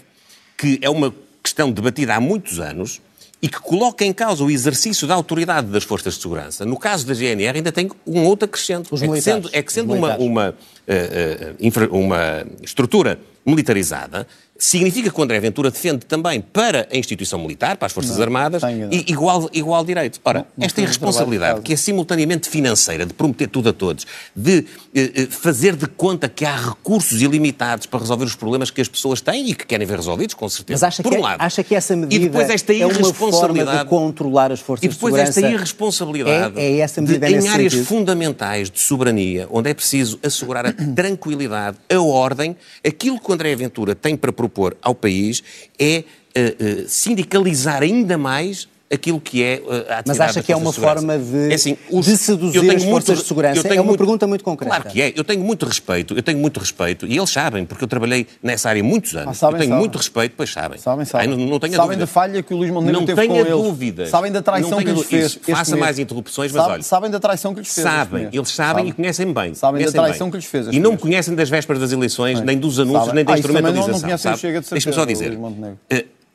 [0.56, 3.02] que é uma questão debatida há muitos anos
[3.41, 6.63] e que coloca em causa o exercício da autoridade das forças de segurança.
[6.63, 8.93] No caso da GNR ainda tem um outro acrescento.
[8.93, 14.28] Os é que sendo, é que sendo uma, uma, uh, uh, infra- uma estrutura militarizada,
[14.58, 18.63] significa que o André Ventura defende também para a instituição militar, para as Forças Armadas,
[18.63, 18.96] está enganado.
[18.96, 20.20] e igual, igual direito.
[20.24, 24.65] Ora, não esta irresponsabilidade, de que é simultaneamente financeira, de prometer tudo a todos, de
[24.96, 28.88] eh, eh, fazer de conta que há recursos ilimitados para resolver os problemas que as
[28.88, 30.86] pessoas têm e que querem ver resolvidos, com certeza.
[30.86, 31.41] Mas acha, Por que, um lado.
[31.41, 34.86] acha que essa medida e depois esta é uma forma irresponsabilidade de controlar as forças
[34.86, 37.88] e depois de esta irresponsabilidade É, é essa de, medida em áreas sentido?
[37.88, 43.56] fundamentais de soberania, onde é preciso assegurar a tranquilidade, a ordem, aquilo que o André
[43.56, 45.43] Ventura tem para propor ao país
[45.77, 46.03] é
[46.34, 50.56] eh, eh, sindicalizar ainda mais aquilo que é uh, a atividade Mas acha que é
[50.56, 51.00] uma segurança.
[51.02, 53.63] forma de, É assim, os- de seduzir eu tenho as forças de segurança?
[53.63, 54.76] tenho É uma pergunta muito concreta.
[54.76, 55.12] Claro que é.
[55.15, 58.69] Eu tenho muito respeito, eu tenho muito respeito, e eles sabem, porque eu trabalhei nessa
[58.69, 59.30] área muitos anos.
[59.30, 59.80] Ah, sabem, eu tenho sabem.
[59.80, 60.78] muito respeito, pois sabem.
[60.78, 61.28] Sabem, sabem.
[61.30, 62.00] Ai, não, não tenho sabem dúvida.
[62.02, 63.52] da falha que o Luís Montenegro não teve com eles.
[63.52, 64.10] dúvidas.
[64.10, 65.39] Sabem da traição Não que lhes fez.
[65.50, 65.82] Faça mês.
[65.84, 66.84] mais interrupções, mas Sabe- olha.
[66.84, 67.84] Sabem da traição que lhes fez.
[67.88, 69.54] Sabem, eles sabem e conhecem bem.
[69.56, 70.32] Sabem da conhecem traição bem.
[70.32, 73.26] que lhes fez E não me conhecem das vésperas das eleições, nem dos anúncios, nem
[73.26, 73.50] da Ah, não- não
[73.91, 74.36] instrumentalização.
[74.36, 75.38] de Deixa-me só dizer.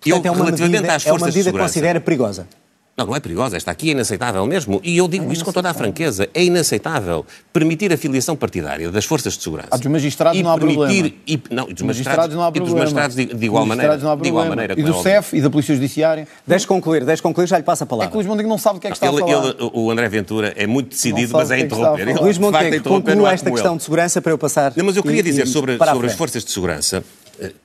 [0.04, 1.72] Eu, Portanto, é uma relativamente medida, às é uma forças de medida que segurança...
[1.74, 2.48] considera perigosa.
[2.96, 3.56] Não, não é perigosa.
[3.56, 4.78] Esta aqui é inaceitável mesmo.
[4.84, 6.28] E eu digo isto com toda a franqueza.
[6.34, 9.68] É inaceitável permitir a filiação partidária das forças de segurança.
[9.70, 11.12] Ah, dos magistrados e não há permitir, problema.
[11.26, 12.78] E, não, e dos Dos magistrados não há e dos problema.
[12.80, 13.92] magistrados de, de igual Dos maneira.
[13.92, 14.56] magistrados não há de igual problema.
[14.68, 14.74] maneira.
[14.78, 15.02] E é do óbvio.
[15.12, 16.28] CEF e da Polícia Judiciária.
[16.46, 18.10] Deixe concluir, deixe concluir, já lhe passo a É palavra.
[18.10, 19.46] que o Luís Montenegro não sabe do que é que está a Ele, falar.
[19.48, 22.08] ele- o André Ventura é muito decidido, mas é o é a interromper.
[22.08, 23.78] Ele, Luís é Montenegro, conclua é esta questão ele.
[23.78, 24.72] de segurança para eu passar.
[24.76, 27.02] Não, mas eu queria e- dizer sobre, a sobre as forças de segurança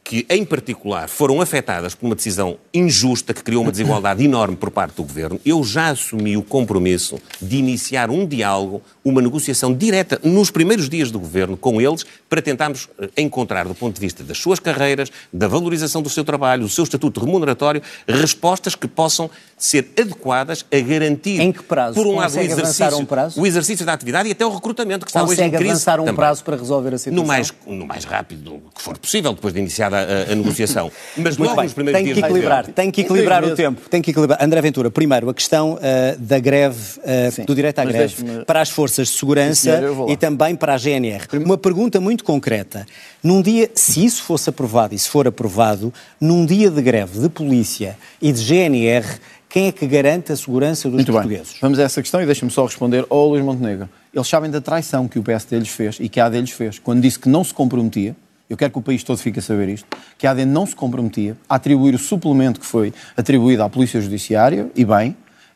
[0.04, 4.70] que, em particular, foram afetadas por uma decisão injusta que criou uma desigualdade enorme por
[4.72, 5.40] parte do Governo.
[5.46, 11.10] Eu já assumi o compromisso de iniciar um diálogo, uma negociação direta nos primeiros dias
[11.12, 15.12] do Governo com eles para tentarmos eh, encontrar, do ponto de vista das suas carreiras,
[15.34, 20.80] da valorização do seu trabalho, do seu estatuto remuneratório, respostas que possam ser adequadas a
[20.80, 21.96] garantir, Em que prazo?
[21.96, 23.42] por um lado, o Consegue exercício, um prazo?
[23.42, 26.00] o exercício da atividade e até o recrutamento que está hoje em Consegue crise avançar
[26.00, 26.16] um também.
[26.16, 27.24] prazo para resolver a situação?
[27.24, 30.92] No mais, no mais rápido que for possível, depois de iniciada a, a negociação.
[31.18, 33.56] Mas Muito logo bem, nos primeiros tem que dias do equilibrar, tem que equilibrar o
[33.56, 33.90] tempo.
[33.90, 34.44] Tem que equilibrar.
[34.44, 37.00] André Ventura, primeiro, a questão ah, da greve,
[37.32, 40.08] Sim, do direito à mas greve para as forças de segurança Sim, senhor, eu vou
[40.08, 40.14] lá.
[40.14, 41.26] e também para a GNR.
[41.44, 42.86] Uma pergunta muito concreta.
[43.24, 47.30] Num dia, se isso fosse aprovado e se for aprovado, num dia de greve de
[47.30, 49.06] polícia e de GNR,
[49.50, 51.22] quem é que garante a segurança dos Muito bem.
[51.22, 51.56] portugueses?
[51.62, 53.88] Vamos a essa questão e deixa-me só responder ao Luís Montenegro.
[54.14, 56.78] Eles sabem da traição que o PSD lhes fez e que a AD lhes fez.
[56.78, 58.16] Quando disse que não se comprometia,
[58.50, 60.76] eu quero que o país todo fique a saber isto, que a AD não se
[60.76, 65.16] comprometia a atribuir o suplemento que foi atribuído à Polícia Judiciária, e bem,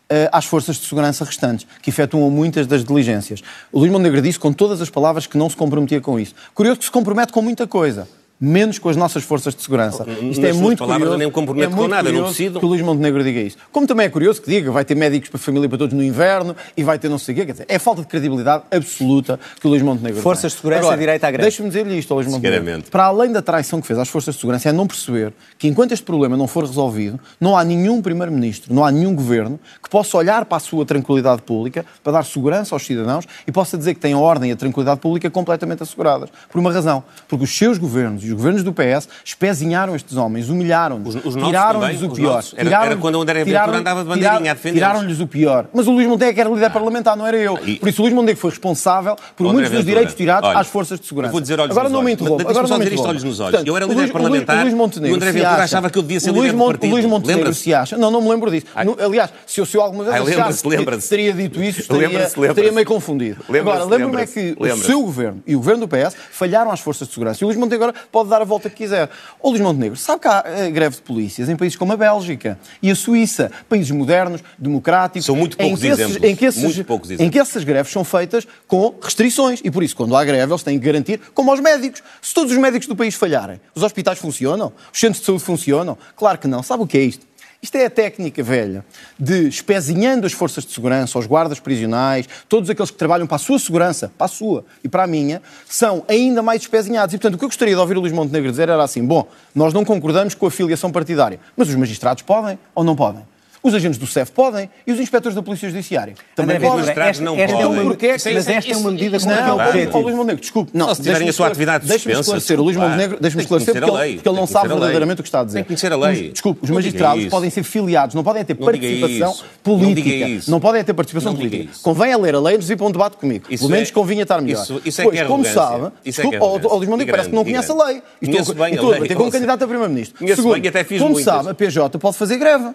[0.09, 3.43] eh, às forças de segurança restantes, que efetuam muitas das diligências.
[3.71, 6.33] O Luís Montenegro disse com todas as palavras que não se comprometia com isso.
[6.55, 8.07] Curioso que se compromete com muita coisa.
[8.41, 10.05] Menos com as nossas forças de segurança.
[10.05, 11.17] Nas Isto é suas muito palavras, curioso.
[11.17, 12.59] nem me comprometo é com nada, não decido.
[12.59, 13.57] que o Luís Montenegro diga isso.
[13.69, 16.01] Como também é curioso que diga vai ter médicos para a família para todos no
[16.01, 17.45] inverno e vai ter não sei o quê.
[17.47, 20.49] Quer dizer, é falta de credibilidade absoluta que o Luís Montenegro Forças tem.
[20.51, 21.41] de segurança Agora, e direito à greve.
[21.43, 22.83] Deixa-me dizer-lhe isto Luís Montenegro.
[22.89, 25.91] Para além da traição que fez às forças de segurança é não perceber que enquanto
[25.91, 30.15] este problema não for resolvido, não há nenhum primeiro-ministro, não há nenhum governo que possa
[30.17, 33.99] olhar para a sua tranquilidade pública, para dar segurança aos cidadãos e possa dizer que
[33.99, 36.29] tem a ordem e a tranquilidade pública completamente asseguradas.
[36.49, 37.03] Por uma razão.
[37.27, 42.09] Porque os seus governos e os governos do PS espezinharam estes homens, humilharam-nos, tiraram-lhes o
[42.09, 42.43] pior.
[42.55, 44.75] Era- era quando o André Ventura andava de bandeirinha a defendê-los.
[44.87, 45.67] Tiraram-lhes o pior.
[45.73, 47.57] Mas o Luís Montenegro que era líder parlamentar, não era eu.
[47.65, 50.59] e- Por isso o Luís Montenegro foi responsável por André muitos dos direitos tirados olha,
[50.59, 51.31] às forças de segurança.
[51.31, 52.49] Vou dizer olhos Agora nos não me interrompa.
[52.49, 53.09] Agora não me interrompa.
[53.09, 53.51] olhos nos olhos.
[53.51, 55.49] Portanto, Eu era o líder Luís- o Luís- parlamentar o Luís e o André Ventura
[55.53, 56.89] acha- achava que eu devia ser o líder do partido.
[56.89, 57.97] O Luís Montenegro se acha...
[57.97, 58.65] Não, não me lembro disso.
[58.75, 63.43] Aliás, se eu, se eu alguma vez achasse que teria dito isso, estaria, meio confundido.
[63.59, 67.07] Agora, lembro-me é que o seu governo e o governo do PS falharam às forças
[67.07, 67.43] de segurança.
[67.43, 69.09] E o Luís Montenegro agora pode dar a volta que quiser.
[69.41, 72.59] O Luís Montenegro, sabe que há eh, greve de polícias em países como a Bélgica
[72.81, 76.29] e a Suíça, países modernos, democráticos, São muito em poucos que esses- exemplos.
[76.29, 77.31] em que esses- Muito poucos em exemplos.
[77.33, 79.61] que essas greves são feitas com restrições.
[79.63, 82.01] E por isso, quando há greve, eles têm que garantir, como aos médicos.
[82.21, 84.73] Se todos os médicos do país falharem, os hospitais funcionam?
[84.93, 85.97] Os centros de saúde funcionam?
[86.15, 86.61] Claro que não.
[86.61, 87.28] Sabe o que é isto?
[87.61, 88.85] Isto é a técnica velha
[89.19, 93.39] de espezinhando as forças de segurança, os guardas prisionais, todos aqueles que trabalham para a
[93.39, 97.13] sua segurança, para a sua e para a minha, são ainda mais espezinhados.
[97.13, 99.27] E, portanto, o que eu gostaria de ouvir o Luís Montenegro dizer era assim: bom,
[99.53, 103.23] nós não concordamos com a filiação partidária, mas os magistrados podem ou não podem?
[103.61, 106.85] Os agentes do CEF podem e os inspectores da Polícia Judiciária também André podem.
[106.85, 107.81] Ventura, magistrados não esta, esta é podem.
[107.81, 109.69] uma, Porque é que- é- mas esta é uma medida com não é Não, verdade.
[109.69, 109.97] objetivo.
[109.97, 110.71] ó, Luís Montenegro, desculpe.
[110.73, 112.59] Não, se tiverem a sua esclarecer- atividade Deixe-me suspensa, esclarecer.
[112.59, 113.21] O Luís Montenegro, pá.
[113.21, 114.13] deixe-me que esclarecer porque, a ele, lei.
[114.15, 115.57] porque ele não que sabe verdadeiramente o que está a dizer.
[115.57, 116.29] Tem que conhecer a lei.
[116.31, 120.27] Desculpe, os Não magistrados podem ser filiados, não podem ter Não participação política.
[120.27, 120.41] Não.
[120.47, 121.73] Não podem ter participação Não política.
[121.83, 123.45] Convém a ler a lei de ir para um debate comigo.
[123.49, 124.63] Isso Pelo menos é- convinha estar melhor.
[124.63, 126.69] isso- isso é pois, que é como sabe, é que é arrogância.
[126.77, 128.01] Luís Montenegro parece que não conhece a lei.
[128.21, 129.31] E estou- bem e a estou a lei, debater com ouça.
[129.37, 130.27] candidato a Primeiro-Ministro.
[130.27, 131.33] Segundo, bem e até fiz como muitas.
[131.33, 132.69] sabe, a PJ pode fazer greve.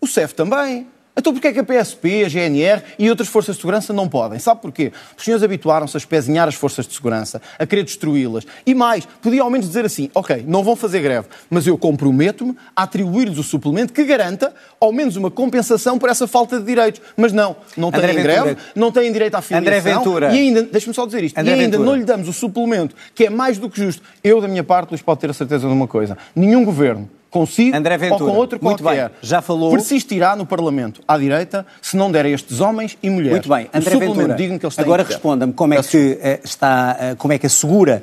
[0.00, 0.86] O CEF também.
[1.16, 4.38] Então porquê é que a PSP, a GNR e outras forças de segurança não podem?
[4.38, 4.92] Sabe porquê?
[5.18, 8.46] Os senhores habituaram-se a espezinhar as forças de segurança, a querer destruí-las.
[8.64, 12.56] E mais, podia ao menos dizer assim, ok, não vão fazer greve, mas eu comprometo-me
[12.74, 17.02] a atribuir-lhes o suplemento que garanta ao menos uma compensação por essa falta de direitos.
[17.16, 18.22] Mas não, não têm Ventura.
[18.22, 19.78] greve, não têm direito à filiação.
[19.78, 20.34] André Ventura.
[20.34, 21.90] E ainda, deixa-me só dizer isto, André e ainda Ventura.
[21.90, 24.02] não lhe damos o suplemento, que é mais do que justo.
[24.24, 26.16] Eu, da minha parte, Luís, pode ter a certeza de uma coisa.
[26.34, 30.44] Nenhum governo consigo André ou Ventura, com outro muito qualquer bem, já falou- persistirá no
[30.44, 34.34] Parlamento à direita se não der a estes homens e mulheres Muito bem, André Ventura,
[34.34, 37.46] digno que eles têm agora responda-me como é que eh, está, eh, como é que
[37.46, 38.02] assegura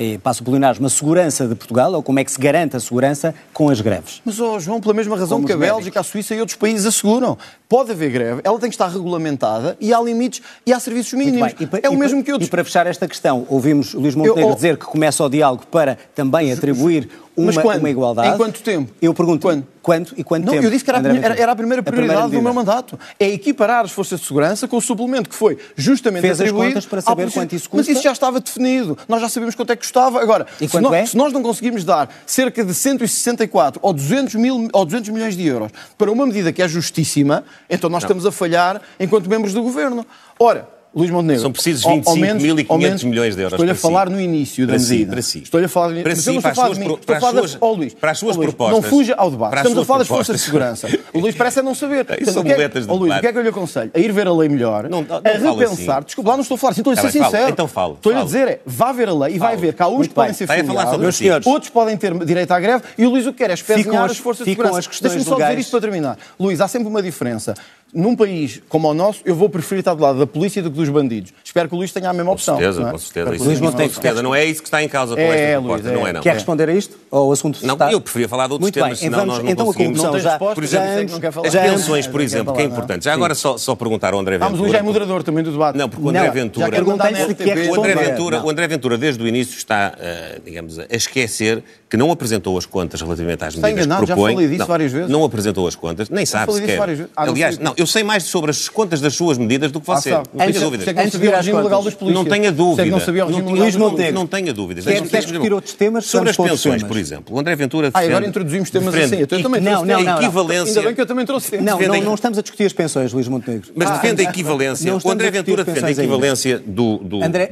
[0.00, 3.34] eh, passo Polinares, uma segurança de Portugal, ou como é que se garante a segurança
[3.52, 4.22] com as greves?
[4.24, 5.96] Mas, oh, João, pela mesma razão Como que a Bélgica, médicos.
[5.96, 7.36] a Suíça e outros países asseguram.
[7.68, 11.52] Pode haver greve, ela tem que estar regulamentada e há limites e há serviços mínimos.
[11.60, 12.48] E é o e pa- mesmo que E outros.
[12.48, 15.66] para fechar esta questão, ouvimos o Luís Montenegro Eu- oh- dizer que começa o diálogo
[15.70, 17.78] para também atribuir uma, Mas quando?
[17.80, 18.34] uma igualdade.
[18.34, 18.90] Em quanto tempo?
[19.00, 19.64] Eu pergunto, Quando?
[19.80, 20.64] quanto e quanto Não, tempo?
[20.64, 22.42] eu disse que era a, primeira, era a primeira prioridade do medida.
[22.42, 22.98] meu mandato.
[23.20, 26.70] É equiparar as forças de segurança com o suplemento que foi justamente Fez as atribuído
[26.72, 27.92] contas para saber quanto isso Mas custa?
[27.92, 28.98] isso já estava definido.
[29.06, 30.20] Nós já sabemos quanto é que custava.
[30.20, 31.06] Agora, E se, é?
[31.06, 35.46] se nós não conseguimos dar cerca de 164 ou 200, mil, ou 200 milhões de
[35.46, 39.62] euros para uma medida que é justíssima, então nós estamos a falhar enquanto membros do
[39.62, 40.06] governo.
[40.38, 40.68] Ora,
[40.98, 41.42] Luís Montenegro.
[41.42, 43.82] São precisos ao- ao 25.500 menos- ao menos, milhões de euros Estou-lhe a para si.
[43.82, 45.12] falar no início da Para si, medida.
[45.12, 45.38] para si.
[45.38, 47.58] Estou-lhe a falar Para mas si, para a falar a para as falar da- suas-
[47.60, 48.82] Ó, Luís, para as suas ó, Luís, propostas.
[48.82, 49.56] Não fuja ao debate.
[49.56, 50.88] Estamos a falar das forças de segurança.
[51.14, 52.06] O Luís parece é não saber.
[52.20, 53.90] Isso são que é, de ó, Luís, o que é que eu lhe aconselho?
[53.94, 55.98] A ir ver a lei melhor, Não- não- a fale repensar.
[55.98, 56.06] assim.
[56.06, 57.48] Desculpa, lá não estou a falar assim, estou a ser sincero.
[57.50, 59.88] Então fale, Estou-lhe a dizer é, vá ver a lei e vai ver que há
[59.88, 61.30] uns que podem ser a falar filiados, si.
[61.48, 64.12] outros podem ter direito à greve e o Luís o que quer é espezinhar as-
[64.12, 64.88] as forças de segurança.
[65.00, 66.18] Deixa-me só dizer isto para terminar.
[66.38, 67.54] Luís, há sempre uma diferença.
[67.92, 70.76] Num país como o nosso, eu vou preferir estar do lado da polícia do que
[70.76, 71.32] dos bandidos.
[71.42, 72.56] Espero que o Luís tenha a mesma Com opção.
[72.56, 72.92] certeza, não é?
[72.92, 73.34] com certeza.
[73.34, 74.02] Isso, o Luís isso, tenha a com mesma opção.
[74.02, 74.22] certeza.
[74.22, 75.94] Não é isso que está em causa com É, esta Luís, proposta, é.
[75.94, 76.20] não é não.
[76.20, 76.96] Quer responder a isto?
[77.10, 77.90] Ou o assunto Não, está...
[77.90, 80.00] eu preferia falar de outros Muito temas, bem, senão vamos, nós não então a conseguimos.
[80.00, 81.46] corrupção Não tem já, Por já exemplo, não quer falar.
[81.46, 82.72] As já pensões, por exemplo, que é não.
[82.72, 83.04] importante.
[83.06, 84.62] Já agora só, só perguntar ao André Vamos, Ventura.
[84.68, 85.78] Luís já é moderador também do debate.
[85.78, 86.66] Não, porque o André Ventura.
[86.76, 86.82] já.
[86.82, 87.08] O André,
[87.54, 87.96] responder.
[87.96, 92.58] Ventura, o André Ventura, desde o início, está, eh, digamos, a esquecer que não apresentou
[92.58, 94.32] as contas relativamente às Está medidas enganado, que já propõe.
[94.34, 95.08] falei disso não, várias vezes.
[95.10, 96.78] Não apresentou as contas, nem sabe sequer.
[97.16, 99.96] Ah, Aliás, não, eu sei mais sobre as contas das suas medidas do que Ah,
[99.96, 100.10] você.
[100.10, 100.28] sabe.
[100.32, 100.86] não tenho Antes- dúvidas.
[100.86, 102.24] não Antes de sabia vir o às regime legal dos polícias.
[102.24, 102.84] Não tenha dúvida.
[102.86, 104.14] não sabia o Não- Luís Montenegro.
[104.14, 104.84] Não tenha dúvidas.
[104.84, 106.04] Quer- discutir outros temas?
[106.06, 107.34] Sobre as pensões, por exemplo.
[107.36, 109.20] O André Ventura Ah, agora defende- introduzimos temas assim.
[109.22, 110.22] Então eu também Não, trouxe não, não, não.
[110.22, 110.68] equivalência.
[110.70, 111.66] Ainda bem que eu também trouxe temas.
[111.66, 113.70] Não, não, não estamos a discutir as pensões, Luís Montenegro.
[113.74, 114.90] Mas Ah, defende a equivalência.
[114.92, 116.62] não O André a Ventura defende a equivalência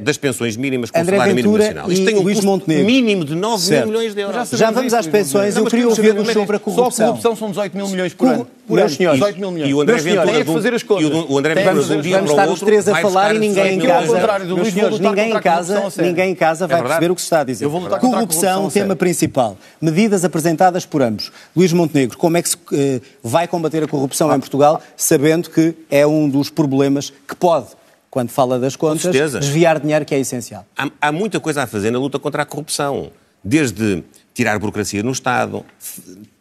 [0.01, 1.91] das pensões mínimas com o salário mínimo nacional.
[1.91, 3.85] Isto tem um Luís custo mínimo de 9 Certo.
[3.87, 4.49] mil milhões de euros.
[4.51, 5.55] Já vamos às pensões.
[5.55, 7.07] Eu queria queremos ouvir saber nos como é sobre a que- Só a corrupção.
[7.07, 8.47] corrupção são 18 mil milhões por ano.
[8.67, 8.89] Por ano.
[8.89, 9.19] senhores.
[9.19, 9.71] 18 mil milhões.
[9.71, 11.25] E o André Ventura que de um- fazer as contas.
[11.29, 13.79] o André Ventura de um dia Vamos estar os três a falar e ninguém em
[13.79, 14.45] 18 Eu, ao casa.
[14.55, 17.43] Meus senhores, ninguém em casa, ninguém em casa vai perceber o que se está a
[17.45, 17.67] dizer.
[17.99, 19.57] Corrupção, tema principal.
[19.81, 21.31] Medidas apresentadas por ambos.
[21.55, 25.73] Luís Montenegro, como é que se eh, vai combater a corrupção em Portugal, sabendo que
[25.89, 27.67] é um dos problemas que pode,
[28.09, 30.65] quando fala das contas, desviar dinheiro que é essencial.
[30.77, 33.11] Há, há muita coisa a fazer na luta contra a corrupção.
[33.43, 35.65] Desde tirar burocracia no Estado,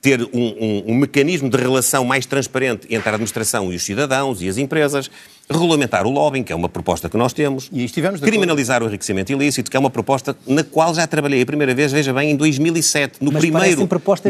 [0.02, 4.42] ter um, um- um mecanismo de relação mais transparente entre a administração e os cidadãos
[4.42, 5.10] e as empresas,
[5.48, 9.32] regulamentar o lobbying, que é uma proposta que nós temos, E estivemos criminalizar o enriquecimento
[9.32, 12.36] ilícito, que é uma proposta na qual já trabalhei a primeira vez, veja bem, em
[12.36, 13.80] 2007, no Mas primeiro,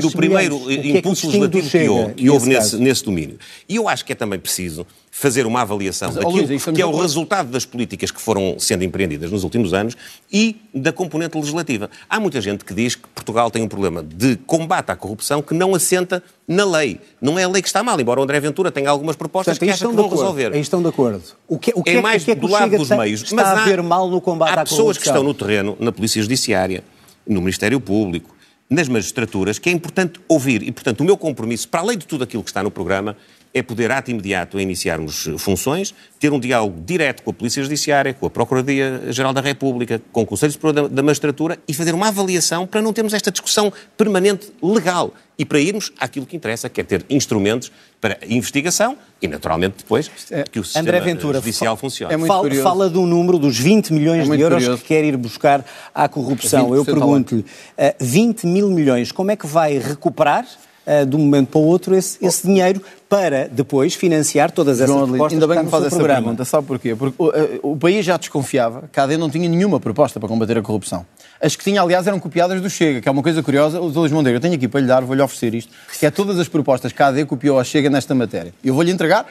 [0.05, 0.79] no primeiro semelhantes.
[0.79, 3.37] O que é que impulso legislativo que houve, nesse nesse domínio.
[3.69, 4.87] E eu acho que é também preciso
[5.19, 7.03] fazer uma avaliação Mas, ó, daquilo que é o acordo.
[7.03, 9.97] resultado das políticas que foram sendo empreendidas nos últimos anos
[10.31, 11.89] e da componente legislativa.
[12.07, 15.55] Há muita gente que diz que Portugal tem um problema de combate à corrupção que
[15.55, 17.01] não assenta na lei.
[17.19, 19.69] Não é a lei que está mal, embora o André Ventura tenha algumas propostas Portanto,
[19.69, 20.53] que acha que vão resolver.
[20.53, 21.23] Aí estão de acordo.
[21.49, 23.23] O que, o que É é, mais que, é que do lado dos meios.
[23.23, 25.15] está Mas a há- ver mal no combate Há à pessoas que corrupção?
[25.15, 26.85] estão no terreno, na Polícia Judiciária,
[27.27, 28.37] no Ministério Público,
[28.69, 30.63] nas magistraturas, que é importante ouvir.
[30.63, 33.17] E, portanto, o meu compromisso, para além de tudo aquilo que está no programa,
[33.57, 37.63] é poder, ato imediato, a iniciarmos eh, funções, ter um diálogo direto com a Polícia
[37.63, 42.09] Judiciária, com a Procuradoria-Geral da República, com o Conselho Superior da, Magistratura e fazer uma
[42.09, 46.83] avaliação para não termos esta discussão permanente legal e para irmos àquilo que interessa, que
[46.83, 50.11] é ter instrumentos para investigação e, naturalmente, depois
[50.53, 52.13] que o sistema André Ventura, judicial funcione.
[52.13, 52.63] É muito fala, curioso.
[52.63, 54.83] fala do número dos 20 milhões É de euros curioso.
[54.83, 55.65] que quer ir buscar
[55.95, 56.75] à corrupção.
[56.75, 57.45] Eu 20% ao pergunto-lhe,
[57.79, 60.47] eh, 20 mil milhões, como é que vai recuperar
[60.87, 64.95] eh, de um momento para o outro esse, esse dinheiro para depois financiar todas essas
[64.95, 66.23] João propostas ainda bem que me faz essa programa?
[66.23, 66.45] pergunta.
[66.45, 66.95] Sabe porquê?
[66.95, 70.29] Porque o, eh, o país já desconfiava que a AD não tinha nenhuma proposta para
[70.29, 71.05] combater a corrupção.
[71.41, 73.81] As que tinha, aliás, eram copiadas do Chega, que é uma coisa curiosa.
[73.81, 73.89] O.
[73.89, 76.49] Luís Monteiro, eu tenho aqui para lhe dar, vou-lhe oferecer isto, que é todas as
[76.49, 78.55] propostas que a AD copiou ao Chega nesta matéria.
[78.65, 79.27] Eu vou-lhe entregar,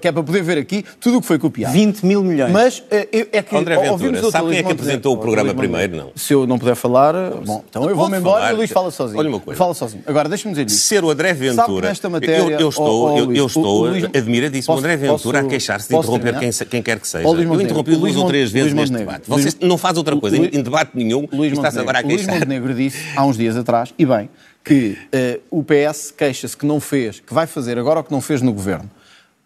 [0.00, 1.72] que é para poder ver aqui tudo o que foi copiado.
[1.72, 2.52] 20 mil milhões.
[2.52, 5.96] Mas eu- é que André Ventura, o sabe quem é que apresentou o programa primeiro?
[5.96, 6.12] Não.
[6.14, 7.12] Se eu não puder falar,
[7.44, 8.50] bom, então eu vou-me embora falar.
[8.50, 9.18] e o Luís fala sozinho.
[9.18, 9.58] Olha uma coisa.
[9.58, 10.02] Fala sozinho.
[10.06, 10.78] Agora, deixa-me dizer isto.
[10.78, 11.88] Ser o André Ventura.
[11.88, 14.74] nesta matéria, eu, eu estou, ó, ó, eu, eu o- estou o Luís- admiradíssimo.
[14.74, 17.26] Posso- André Ventura posso- a queixar-se de interromper quem, quem quer que seja.
[17.26, 19.28] Luís eu Montenegro, interrompi o Luís ou três vezes Luís neste debate.
[19.28, 22.16] Luís- Você não faz outra coisa em debate nenhum Luís está-se agora a o Luís
[22.18, 22.34] queixar.
[22.34, 24.30] Montenegro disse há uns dias atrás, e bem,
[24.64, 28.20] que eh, o PS queixa-se que não fez, que vai fazer agora o que não
[28.20, 28.88] fez no governo.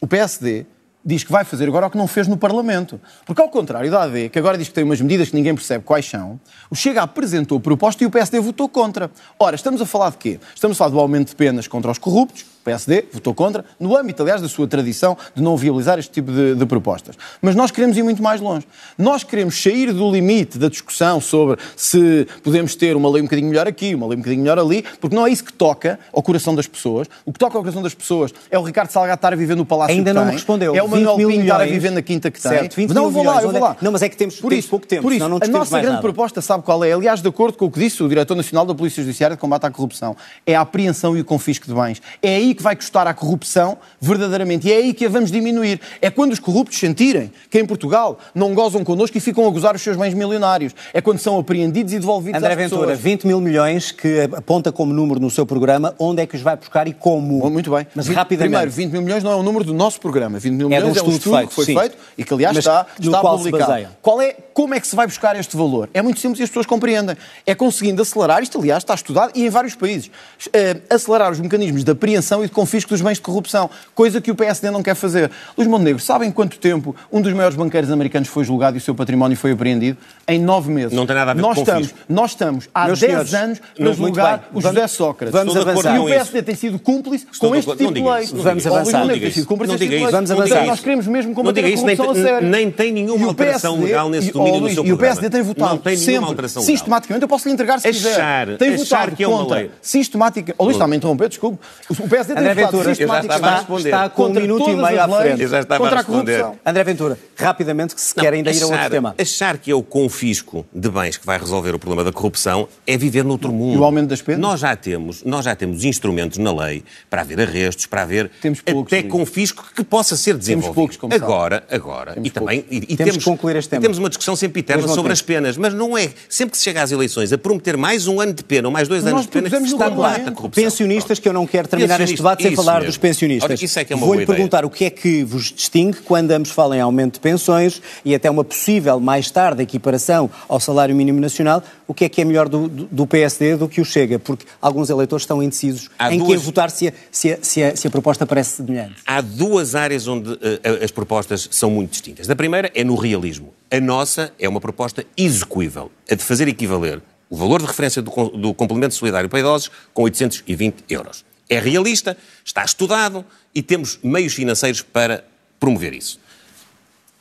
[0.03, 0.67] O PSD
[1.05, 3.01] diz que vai fazer agora o que não fez no Parlamento.
[3.25, 5.85] Porque, ao contrário da AD, que agora diz que tem umas medidas que ninguém percebe
[5.85, 9.12] quais são, o Chega apresentou proposta e o PSD votou contra.
[9.38, 10.41] Ora, estamos a falar de quê?
[10.53, 13.96] Estamos a falar do aumento de penas contra os corruptos, O PSD votou contra, no
[13.96, 17.16] âmbito, aliás, da sua tradição de não viabilizar este tipo de, de, propostas.
[17.40, 18.64] Mas nós queremos ir muito mais longe.
[18.96, 23.48] Nós queremos sair do limite da discussão sobre se podemos ter uma lei um bocadinho
[23.48, 26.22] melhor aqui, uma lei um bocadinho melhor ali, porque não é isso que toca ao
[26.22, 27.09] coração das pessoas.
[27.27, 29.66] O que toca ao coração das pessoas é o Ricardo Salgado estar a viver no
[29.66, 30.77] palácio Ainda que não tem, me respondeu.
[30.77, 32.53] é o Manuel Pinho estar a viver na quinta que tem.
[32.53, 33.77] Certo, 20 não, eu vou lá, eu vou lá.
[33.83, 35.79] Não, mas é que temos- por temos isso, pouco tempo, Por isso, não a nossa
[35.79, 36.03] grande nada.
[36.03, 36.92] proposta, sabe qual é?
[36.92, 39.66] Aliás, de acordo com o que disse o Diretor Nacional da Polícia Judiciária de Combate
[39.66, 42.01] à Corrupção, é a apreensão e o confisco de bens.
[42.22, 44.69] É aí que vai custar a corrupção verdadeiramente.
[44.69, 45.81] E é aí que a vamos diminuir.
[46.01, 49.75] É quando os corruptos sentirem que em Portugal não gozam connosco e ficam a gozar
[49.75, 50.75] os seus bens milionários.
[50.93, 53.01] É quando são apreendidos e devolvidos André às Ventura, pessoas.
[53.01, 56.57] 20 mil milhões que aponta como número no seu programa, onde é que os vai
[56.57, 57.38] buscar e como?
[57.41, 57.87] Bom, muito bem.
[57.95, 58.51] Mas Vi- rapidamente.
[58.51, 60.38] Primeiro, 20 mil milhões não é o número do nosso programa.
[60.38, 61.79] 20 mil É de um milhões é um estudo feito, que foi sim.
[61.79, 63.88] feito e que, aliás, Mas está, está publicado.
[64.01, 65.88] Qual é, como é que se vai buscar este valor?
[65.95, 67.17] É muito simples e as pessoas compreendem.
[67.47, 70.11] É conseguindo acelerar, isto, aliás, está estudado e em vários países,
[70.53, 74.31] eh, acelerar os mecanismos de apreensão e de confisco dos bens de corrupção, coisa que
[74.31, 75.31] o PSD não quer fazer.
[75.57, 78.95] Luís Montenegro, sabem quanto tempo um dos maiores banqueiros americanos foi julgado e o seu
[78.95, 79.97] património foi apreendido?
[80.29, 80.93] Em nove meses.
[80.93, 81.99] Não tem nada a ver nós com estamos, confisco.
[82.12, 84.47] Nós estamos há Meus 10 senhores, anos para muito julgar bem.
[84.53, 85.33] o Vamos- José Sócrates.
[85.33, 85.97] vamos avançar.
[85.97, 88.27] E o com PSD tem sido cúmplice Estou com de este tipo de lei.
[88.33, 89.05] Vamos avançar.
[89.07, 89.47] Não diga isso.
[89.49, 90.11] Não diga tipo.
[90.11, 90.67] Vamos avançar.
[90.67, 92.49] Nós queremos mesmo combater a corrupção a sério.
[92.49, 94.92] nem tem nenhuma o alteração PSD legal nesse e- domínio oh, do Luís, seu E
[94.92, 94.98] o.
[94.98, 96.76] PSD tem votado Não tem nenhuma sempre, alteração legal.
[96.76, 98.12] sistematicamente, eu posso lhe entregar se quiser.
[98.12, 99.70] Achar- tem achar votado que é uma contra, lei.
[99.81, 100.55] sistematicamente...
[100.59, 101.59] Oh, Luís, está-me a interromper, desculpe.
[101.90, 103.85] O PSD tem André votado Ventura, sistematicamente responder.
[103.88, 105.42] está com um minuto e meio à frente.
[105.46, 106.05] Contra a responder.
[106.05, 106.59] corrupção.
[106.64, 109.14] André Ventura, rapidamente, que se Não, quer ainda ir a outro achar- tema.
[109.18, 112.96] Achar que é o confisco de bens que vai resolver o problema da corrupção é
[112.96, 113.74] viver noutro mundo.
[113.76, 114.40] E o aumento das penas?
[114.40, 118.61] Nós já temos, nós já temos instrumentos na lei para haver arrestos, para haver Temos
[118.61, 120.74] poucos, até confisco que possa ser desenvolvido.
[120.74, 123.83] poucos, como agora, agora, Temos e também e, e Temos que concluir este tema.
[123.83, 125.12] temos uma discussão sempre eterna sobre tempo.
[125.12, 128.21] as penas, mas não é sempre que se chega às eleições a prometer mais um
[128.21, 130.62] ano de pena ou mais dois Nós anos de pena que se combate a corrupção.
[130.64, 132.87] Pensionistas, que eu não quero terminar este debate sem falar mesmo.
[132.87, 133.62] dos pensionistas.
[133.62, 136.51] Isso é que é uma Vou-lhe perguntar o que é que vos distingue quando ambos
[136.51, 141.21] falam em aumento de pensões e até uma possível, mais tarde, equiparação ao salário mínimo
[141.21, 141.62] nacional.
[141.87, 144.18] O que é que é melhor do, do- PSD do que o Chega?
[144.18, 147.62] Porque alguns eleitores estão indecisos Há em duas- quem votar se a, se, a, se,
[147.62, 148.95] a, se a proposta parece semelhante.
[149.07, 152.31] Há duas áreas onde eh, as propostas são muito distintas.
[152.31, 153.53] A primeira é no realismo.
[153.73, 158.11] A nossa é uma proposta execuível, a de fazer equivaler o valor de referência do,
[158.29, 161.25] do complemento solidário para idosos com 820 euros.
[161.49, 165.25] É realista, está estudado e temos meios financeiros para
[165.59, 166.21] promover isso.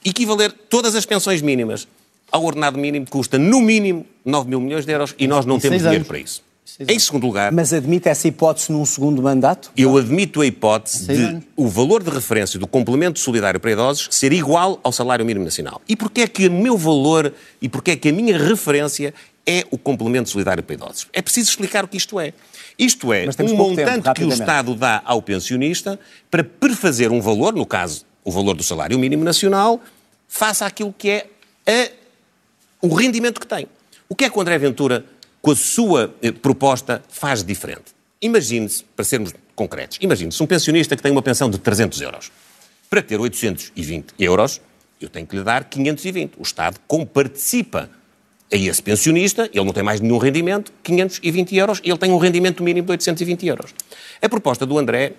[0.04, 1.88] Equivaler todas as pensões mínimas
[2.30, 5.60] ao ordenado mínimo custa, no mínimo, 9 mil milhões de euros e nós não Em
[5.60, 6.44] temos dinheiro para isso.
[6.88, 9.71] Em segundo lugar, Mas admite essa hipótese num segundo mandato?
[9.76, 14.32] eu admito a hipótese de o valor de referência do complemento solidário para idosos ser
[14.32, 15.82] igual ao salário mínimo nacional.
[15.88, 19.13] E porquê é que o meu valor e porquê é que a minha referência
[19.45, 21.08] é o complemento solidário para idosos?
[21.12, 22.34] É preciso explicar o que isto é.
[22.78, 24.30] Isto é um montante tempo, que o.
[24.30, 29.24] Estado dá ao pensionista para prefazer um valor, no caso, o valor do salário mínimo
[29.24, 29.82] nacional,
[30.28, 31.28] face àquilo que é
[31.67, 32.02] a
[32.82, 33.67] o rendimento que tem.
[34.10, 35.06] O que é que o André Ventura,
[35.41, 37.95] com a sua eh, proposta, faz diferente?
[38.21, 42.32] Imagine-se, para sermos concretos, imagine-se um pensionista que tem uma pensão de 300 euros.
[42.89, 44.62] Para ter 820 euros,
[44.99, 46.34] eu tenho que lhe dar 520.
[46.38, 47.89] O Estado comparticipa
[48.51, 52.62] a esse pensionista, ele não tem mais nenhum rendimento, 520 euros, ele tem um rendimento
[52.62, 53.73] mínimo de 820 euros.
[54.21, 55.13] A proposta do André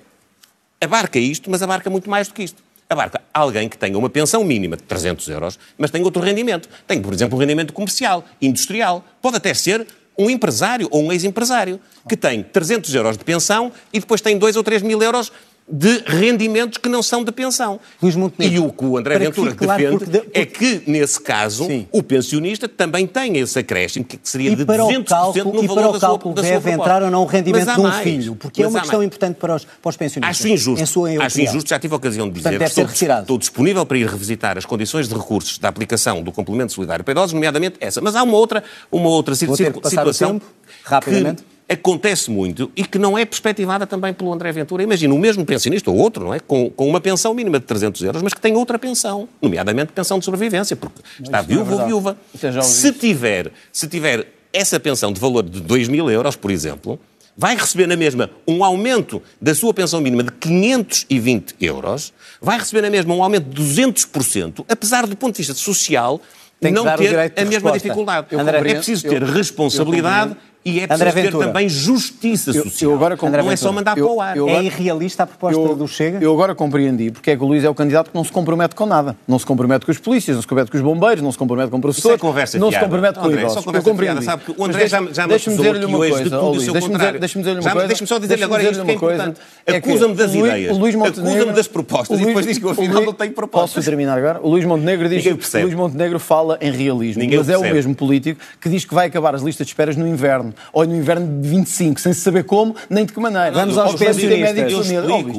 [0.81, 2.63] abarca isto, mas abarca muito mais do que isto.
[2.91, 6.69] Abarca alguém que tenha uma pensão mínima de 300 euros, mas tem outro rendimento.
[6.87, 9.03] Tem, por exemplo, um rendimento comercial, industrial.
[9.23, 14.01] Pode até ser um empresário ou um ex-empresário que tem 300 euros de pensão e
[14.01, 15.33] depois tem 2 ou 3 mil euros
[15.69, 17.79] de rendimentos que não são de pensão.
[18.03, 20.45] Luís Montenegro, e o que o André para que Ventura fique claro, defende porque é
[20.47, 21.87] que, nesse caso, Sim.
[21.93, 25.65] o pensionista também tem esse acréscimo, que seria E de para 200% o cálculo, no
[25.65, 28.03] e valor para o cálculo sua deve entrar ou não o rendimento de um mais.
[28.03, 29.07] filho, porque é uma questão mais.
[29.07, 30.39] importante para os, para os pensionistas.
[30.41, 30.87] Acho injusto.
[30.87, 33.21] Sua Acho injusto, já tive a ocasião de dizer Portanto, deve que estou, ser retirado.
[33.23, 37.13] estou disponível para ir revisitar as condições de recursos da aplicação do complemento solidário para
[37.13, 38.01] idosos, nomeadamente essa.
[38.01, 40.47] Mas há uma outra, uma outra Vou ter que passar o situação tempo,
[40.85, 41.43] rapidamente.
[41.43, 44.83] que acontece muito e que não é perspectivada também pelo André Ventura.
[44.83, 46.41] Imagina, o mesmo pensionista ou outro, não é?
[46.41, 50.19] Com, com uma pensão mínima de 300 euros, mas que tem outra pensão, nomeadamente pensão
[50.19, 51.89] de sobrevivência, porque está não é viúvo ou verdade.
[51.89, 52.17] viúva.
[52.43, 52.63] Eu.
[52.63, 56.99] Se tiver, se tiver essa pensão de valor de 2 mil euros, por exemplo,
[57.37, 62.83] vai receber na mesma um aumento da sua pensão mínima de 520 euros, vai receber
[62.83, 66.21] na mesma um aumento de 200%, apesar do ponto de vista social
[66.61, 68.27] Tem que não ter a mesma dificuldade.
[68.31, 72.91] Eu é preciso ter eu- responsabilidade E é preciso ter também justiça social.
[72.93, 74.37] eu agora não é só mandar eu- para o ar.
[74.37, 76.19] eu- É irrealista a proposta Eu, do Chega?
[76.23, 78.75] eu agora compreendi porque é que o Luís é o candidato que não se compromete
[78.75, 79.17] com nada.
[79.27, 81.71] Não se compromete com os polícias, não se compromete com os bombeiros, não se compromete
[81.71, 82.85] com professores, Isso é conversa não se fiada.
[82.87, 83.65] compromete com André, idosos.
[83.65, 84.23] só Eu compreendi.
[84.23, 86.49] fiada, sabe o Mas André deixa- já já me dizer-lhe uma hoje de coisa, tudo
[86.51, 87.87] Luís, seu deixa-me dizer- deixa-me dizer-lhe uma Já coisa.
[87.89, 89.23] deixa-me só dizer-lhe agora isto dizer-lhe que é uma coisa.
[89.25, 89.47] importante.
[89.67, 90.77] É Acusa-me das ideias.
[90.77, 93.75] Acusa-me das propostas e depois diz que eu afinal não tenho propostas.
[93.75, 94.39] Posso terminar agora?
[94.43, 97.95] O Luís Montenegro diz que o Luís Montenegro fala em realismo, mas é o mesmo
[97.95, 101.41] político que diz que vai acabar as listas de esperas no inverno, ou no inverno
[101.43, 103.51] de 25, sem se saber como, nem de que maneira.
[103.53, 104.59] Vamos aos pensionistas.
[104.59, 104.79] Eu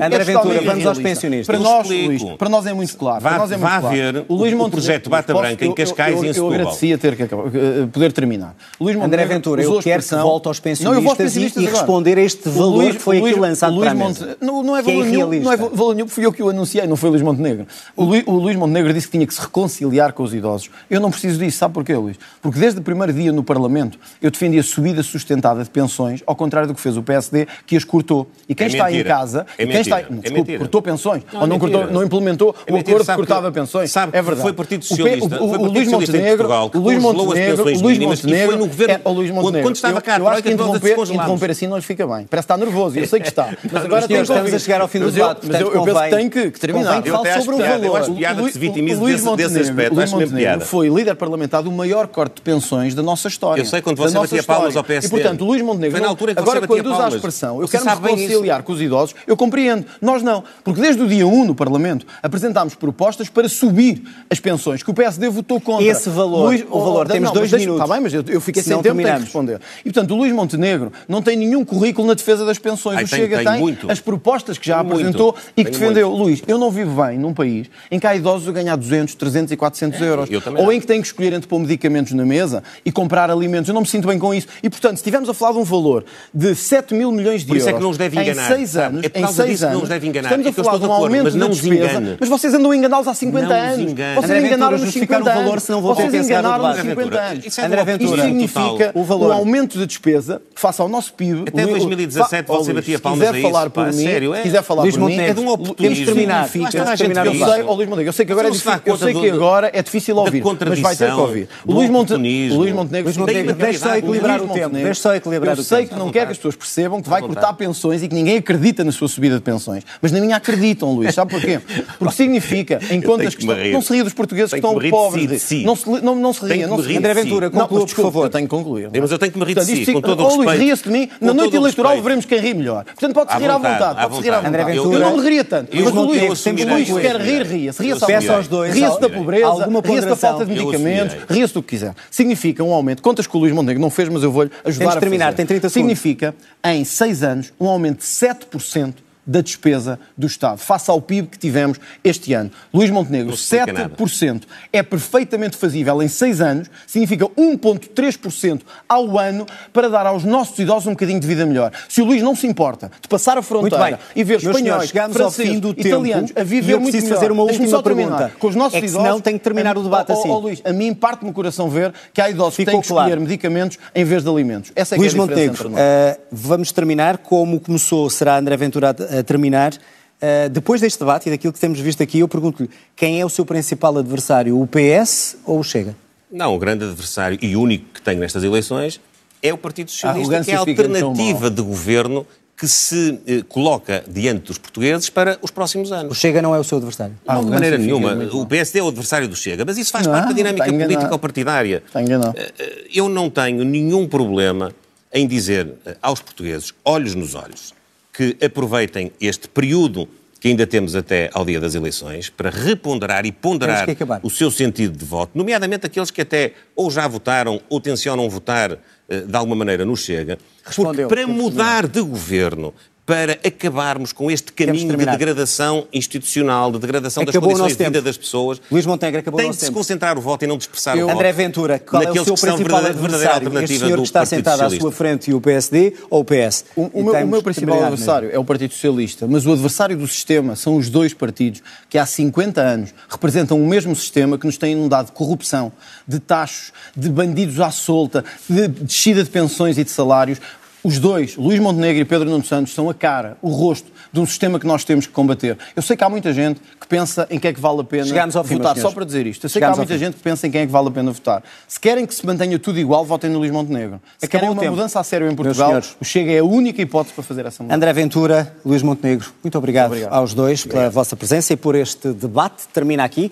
[0.05, 1.47] André é Ventura, vamos aos pensionistas.
[1.47, 1.87] Para Eu nós.
[1.87, 3.21] Luís, para nós é muito claro.
[3.21, 3.95] Vá- para nós é muito vá claro.
[3.95, 6.27] ver o Luís o Montenegro- projeto Bata Posso- Branca em eu- Cascais eu- e em
[6.29, 6.53] Eu Setúbal.
[6.53, 8.55] agradecia ter que acabar- eh, poder terminar.
[8.79, 11.63] O Luís André Montenegro Ventura, eu quero que volte aos Não, eu pensionistas e- pensionistas
[11.63, 11.77] e agora.
[11.81, 14.03] responder a este O valor Luís- que foi o Luís- aqui lançado o Luís para
[14.03, 14.37] a mesa.
[14.41, 16.49] Não, não é Que é valor nenhum, não é valor nenhum, fui eu que o
[16.49, 17.65] anunciei, não foi o Luís Montenegro.
[17.95, 20.69] O Luís, o Luís Montenegro disse que tinha que se reconciliar com os idosos.
[20.89, 22.17] Eu não preciso disso, sabe porquê, Luís?
[22.41, 26.35] Porque desde o primeiro dia no Parlamento eu defendi a subida sustentada de pensões, ao
[26.35, 28.27] contrário do que fez o PSD, que as cortou.
[28.47, 29.01] E quem É está mentira.
[29.01, 29.99] em casa, É e quem está.
[29.99, 30.59] É desculpe, mentira.
[30.59, 33.27] cortou pensões, Não, ou não, é cortou, não implementou É o acordo que sabe que-
[33.27, 33.91] cortava pensões.
[33.91, 34.41] sabe é verdade.
[34.41, 37.77] foi o Partido Socialista- o, o o, Partido Luís Montenegro, o Luís Montenegro, o Luís
[37.79, 39.67] e foi Montenegro, no governo- é, o Luís quando- Montenegro.
[39.69, 42.25] quando estava eu, cá a eu acho que interromper, interromper assim não lhe fica bem.
[42.29, 43.49] Parece que está nervoso, eu sei que está.
[43.71, 45.73] Mas agora senhores, tem que estamos a chegar ao fim do eu- debate, Mas eu,
[45.73, 47.05] eu penso que tem que, terminar.
[47.05, 48.01] Eu até acho sobre o piada, eu valor.
[48.03, 50.31] acho piada O que se Luís- vitimize o desse- Montenegro- aspecto, o Luís acho mesmo
[50.31, 50.65] Montenegro piada.
[50.65, 53.61] foi líder parlamentar do maior corte de pensões da nossa história.
[53.61, 54.92] Eu sei quando você batia palmas ao PSD.
[54.97, 57.83] E, portanto, Luís Montenegro, Foi na altura que agora quando usa a expressão, eu quero
[57.85, 58.21] me bem isso.
[58.27, 59.85] reconciliar com os idosos, eu compreendo.
[60.01, 60.43] Nós não.
[60.63, 64.93] Porque desde o dia 1 no Parlamento apresentámos propostas para subir as pensões, que o
[64.93, 65.85] PSD votou contra.
[65.85, 67.81] Esse valor, o valor, temos não, dois mas minutos.
[67.81, 69.23] Está bem, mas eu, eu fiquei sem tempo, terminamos.
[69.23, 69.59] responder.
[69.79, 72.97] E, portanto, o Luís Montenegro não tem nenhum currículo na defesa das pensões.
[72.97, 73.91] Ai, o tem- Chega tem tem muito.
[73.91, 74.93] as propostas que já muito.
[74.99, 76.09] apresentou e que Tem defendeu.
[76.09, 79.51] Luís, eu não vivo bem num país em que há idosos a ganhar 200, 300
[79.51, 80.29] e 400 euros.
[80.29, 83.29] Eu também Ou em que têm que escolher entre pôr medicamentos na mesa e comprar
[83.29, 83.67] alimentos.
[83.69, 84.47] Eu não me sinto bem com isso.
[84.61, 86.03] E, portanto, se estivermos a falar de um valor
[86.33, 88.47] de 7 mil milhões de Por isso é euros que não os deve em enganar,
[88.47, 88.85] 6 sabe?
[88.97, 90.27] anos, É em 6 disso que não anos, os deve enganar.
[90.29, 91.85] estamos É a que eu falar de um de aumento mas da não os despesa.
[91.91, 92.17] engane.
[92.19, 93.91] Mas vocês andam a enganá-los há 50 Não os anos.
[93.91, 94.15] engane.
[94.15, 95.63] Vocês André enganaram-nos justificar 50 o valor, anos.
[95.63, 96.81] senão vou Vocês que enganaram-nos debate.
[96.89, 97.45] 50 Ventura, anos.
[97.45, 98.91] isso é André Ventura, Isto significa.
[98.93, 99.29] O valor.
[99.29, 101.43] um aumento de despesa face ao nosso PIB.
[101.47, 103.83] Até O- o- 2017 Fa- você Luís, batia se palmas quiser a isso, falar pá,
[103.85, 104.37] por mim, sério, é?
[104.37, 105.75] se quiser falar Luís por mim, é de um oportunismo.
[105.75, 106.49] temos de terminar.
[106.49, 108.97] Temos de terminar eu sei, oh, Luís Montenegro, eu sei que agora é difícil, eu
[108.97, 111.47] sei conta que do- agora é difícil ouvir, mas vai ter que ouvir.
[111.65, 115.63] O Luís, Luís Montenegro, Luís Montenegro, deixe só equilibrar o tempo, só equilibrar eu o
[115.63, 118.37] sei que não quer que as pessoas percebam que vai cortar pensões e que ninguém
[118.37, 119.83] acredita na sua subida de pensões.
[120.01, 121.13] Mas na minha acreditam, Luís.
[121.13, 121.59] Sabe porquê?
[121.99, 123.57] Porque significa, em contas que estão...
[123.71, 125.21] Não se ria dos portugueses que estão pobres.
[125.23, 125.63] si, de si.
[125.63, 126.67] Não se, não, não se ria.
[126.67, 128.25] Não se André Ventura, conclua, por favor.
[128.25, 128.89] Eu tenho que concluir.
[128.99, 130.63] Mas eu tenho que me rir de si, com todo o Oh, Luís, respeito.
[130.63, 131.09] ria-se de mim.
[131.19, 132.03] Na noite eleitoral respeito.
[132.03, 132.83] veremos quem ri melhor.
[132.85, 134.73] Portanto, pode-se rir à vontade, Pode-se rir à.
[134.73, 135.75] Eu não me ria tanto.
[135.75, 137.81] Mas o Luís, eu quer rir, ria-se.
[137.81, 138.19] Ria-se à assumirei.
[138.21, 138.29] vontade.
[138.37, 141.93] aos dois Ria-se da pobreza, ria-se da falta de medicamentos, ria-se do que quiser.
[142.09, 143.01] Significa um aumento.
[143.01, 145.37] Contas que o Luís Montenegro não fez, mas eu vou-lhe ajudar a terminar, fazer.
[145.37, 145.99] tem 30 segundos.
[145.99, 148.95] Significa, em seis anos, um aumento de 7%
[149.25, 152.51] da despesa do Estado, face ao PIB que tivemos este ano.
[152.73, 153.95] Luís Montenegro, Não explica nada.
[153.95, 160.57] 7% é perfeitamente fazível em seis anos, significa 1,3% ao ano para dar aos nossos
[160.59, 161.71] idosos um bocadinho de vida melhor.
[161.87, 165.09] Se o Luís não se importa de passar a fronteira e ver Meus senhores, espanhóis,
[165.09, 167.15] ao franceses, italianos tempo a viver muito melhor.
[167.15, 168.31] fazer uma última pergunta.
[168.39, 170.29] Com os nossos É que idosos, senão tenho que terminar o debate oh, oh, assim.
[170.29, 172.87] oh, Luís, a mim parte-me o coração ver que há idosos que Ficou têm que
[172.87, 173.09] claro.
[173.09, 174.71] escolher medicamentos em vez de alimentos.
[174.75, 177.17] Essa é que Luís é a Montenegro, eh, vamos terminar.
[177.19, 179.73] Como começou, será André Ventura a, a terminar.
[180.21, 183.29] Eh, depois deste debate e daquilo que temos visto aqui, eu pergunto-lhe quem é o
[183.29, 185.95] seu principal adversário, o PS ou o Chega?
[186.31, 188.99] Não, o grande adversário e único que tenho nestas eleições
[189.41, 193.19] é o Partido Socialista, arrogância que é a fica tão alternativa de governo que se
[193.27, 196.17] eh, coloca diante dos portugueses para os próximos O anos.
[196.17, 197.15] Chega não é o seu adversário.
[197.27, 198.41] Ah, Não, de arrogância maneira nenhuma.
[198.41, 201.11] O PSD é o adversário do Chega, mas isso faz Não, parte da dinâmica política
[201.11, 201.83] ou partidária.
[201.95, 202.33] Enganado.
[202.37, 204.71] Eh, eh, Eu não tenho nenhum problema
[205.11, 207.73] em dizer aos portugueses, olhos nos olhos,
[208.13, 210.07] que aproveitem este período
[210.39, 213.87] que ainda temos até ao dia das eleições para reponderar e ponderar
[214.21, 218.77] o seu sentido de voto, nomeadamente aqueles que até ou já votaram ou tencionam votar
[219.07, 221.07] eh, de alguma maneira no Chega, porque Respondeu.
[221.07, 222.73] para Temos que mudar de governo,
[223.05, 227.83] para acabarmos com este caminho de degradação institucional, de degradação das Acabou o condições de
[227.83, 228.05] vida tempo.
[228.05, 229.73] das pessoas, Luís Montenegro, acabou tem de se tempo.
[229.73, 231.17] concentrar o voto e não dispersar Eu- o voto.
[231.17, 233.63] André Ventura, qual é o seu principal verdadeira- verdadeira adversário?
[233.65, 236.63] Este senhor que está sentado à sua frente e o PSD ou o PS?
[236.77, 240.07] O, o meu, o meu principal adversário é o Partido Socialista, mas o adversário do
[240.07, 244.57] sistema são os dois partidos que há 50 anos representam o mesmo sistema que nos
[244.57, 245.73] tem inundado de corrupção,
[246.07, 250.39] de taxos, de bandidos à solta, de descida de pensões e de salários.
[250.83, 254.25] Os dois, Luís Montenegro e Pedro Nuno Santos, são a cara, o rosto de um
[254.25, 255.57] sistema que nós temos que combater.
[255.73, 258.03] Eu sei que há muita gente que pensa em quem é que vale a pena
[258.35, 258.77] ao fim, votar.
[258.77, 259.45] Só para dizer isto.
[259.45, 260.91] Eu sei Chegámos que há muita gente que pensa em quem é que vale a
[260.91, 261.41] pena votar.
[261.69, 264.01] Se querem que se mantenha tudo igual, votem no Luís Montenegro.
[264.17, 264.75] Se Acabou querem uma tempo.
[264.75, 267.77] mudança a sério em Portugal, o Chega é a única hipótese para fazer essa mudança.
[267.77, 270.11] André Ventura, Luís Montenegro, muito obrigado, Obrigado.
[270.13, 272.67] aos dois pela vossa presença e por este debate.
[272.73, 273.31] Termina aqui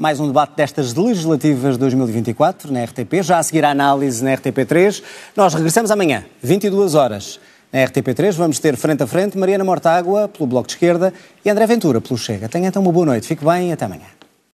[0.00, 3.22] mais um debate destas legislativas 2024 na RTP.
[3.22, 5.02] Já a seguir a análise na RTP3.
[5.36, 7.38] Nós regressamos amanhã, 22 horas.
[7.70, 11.12] Na RTP3 vamos ter frente a frente Mariana Mortágua pelo Bloco de Esquerda
[11.44, 12.48] e André Ventura pelo Chega.
[12.48, 13.26] Tenha então uma boa noite.
[13.26, 14.19] Fique bem até amanhã.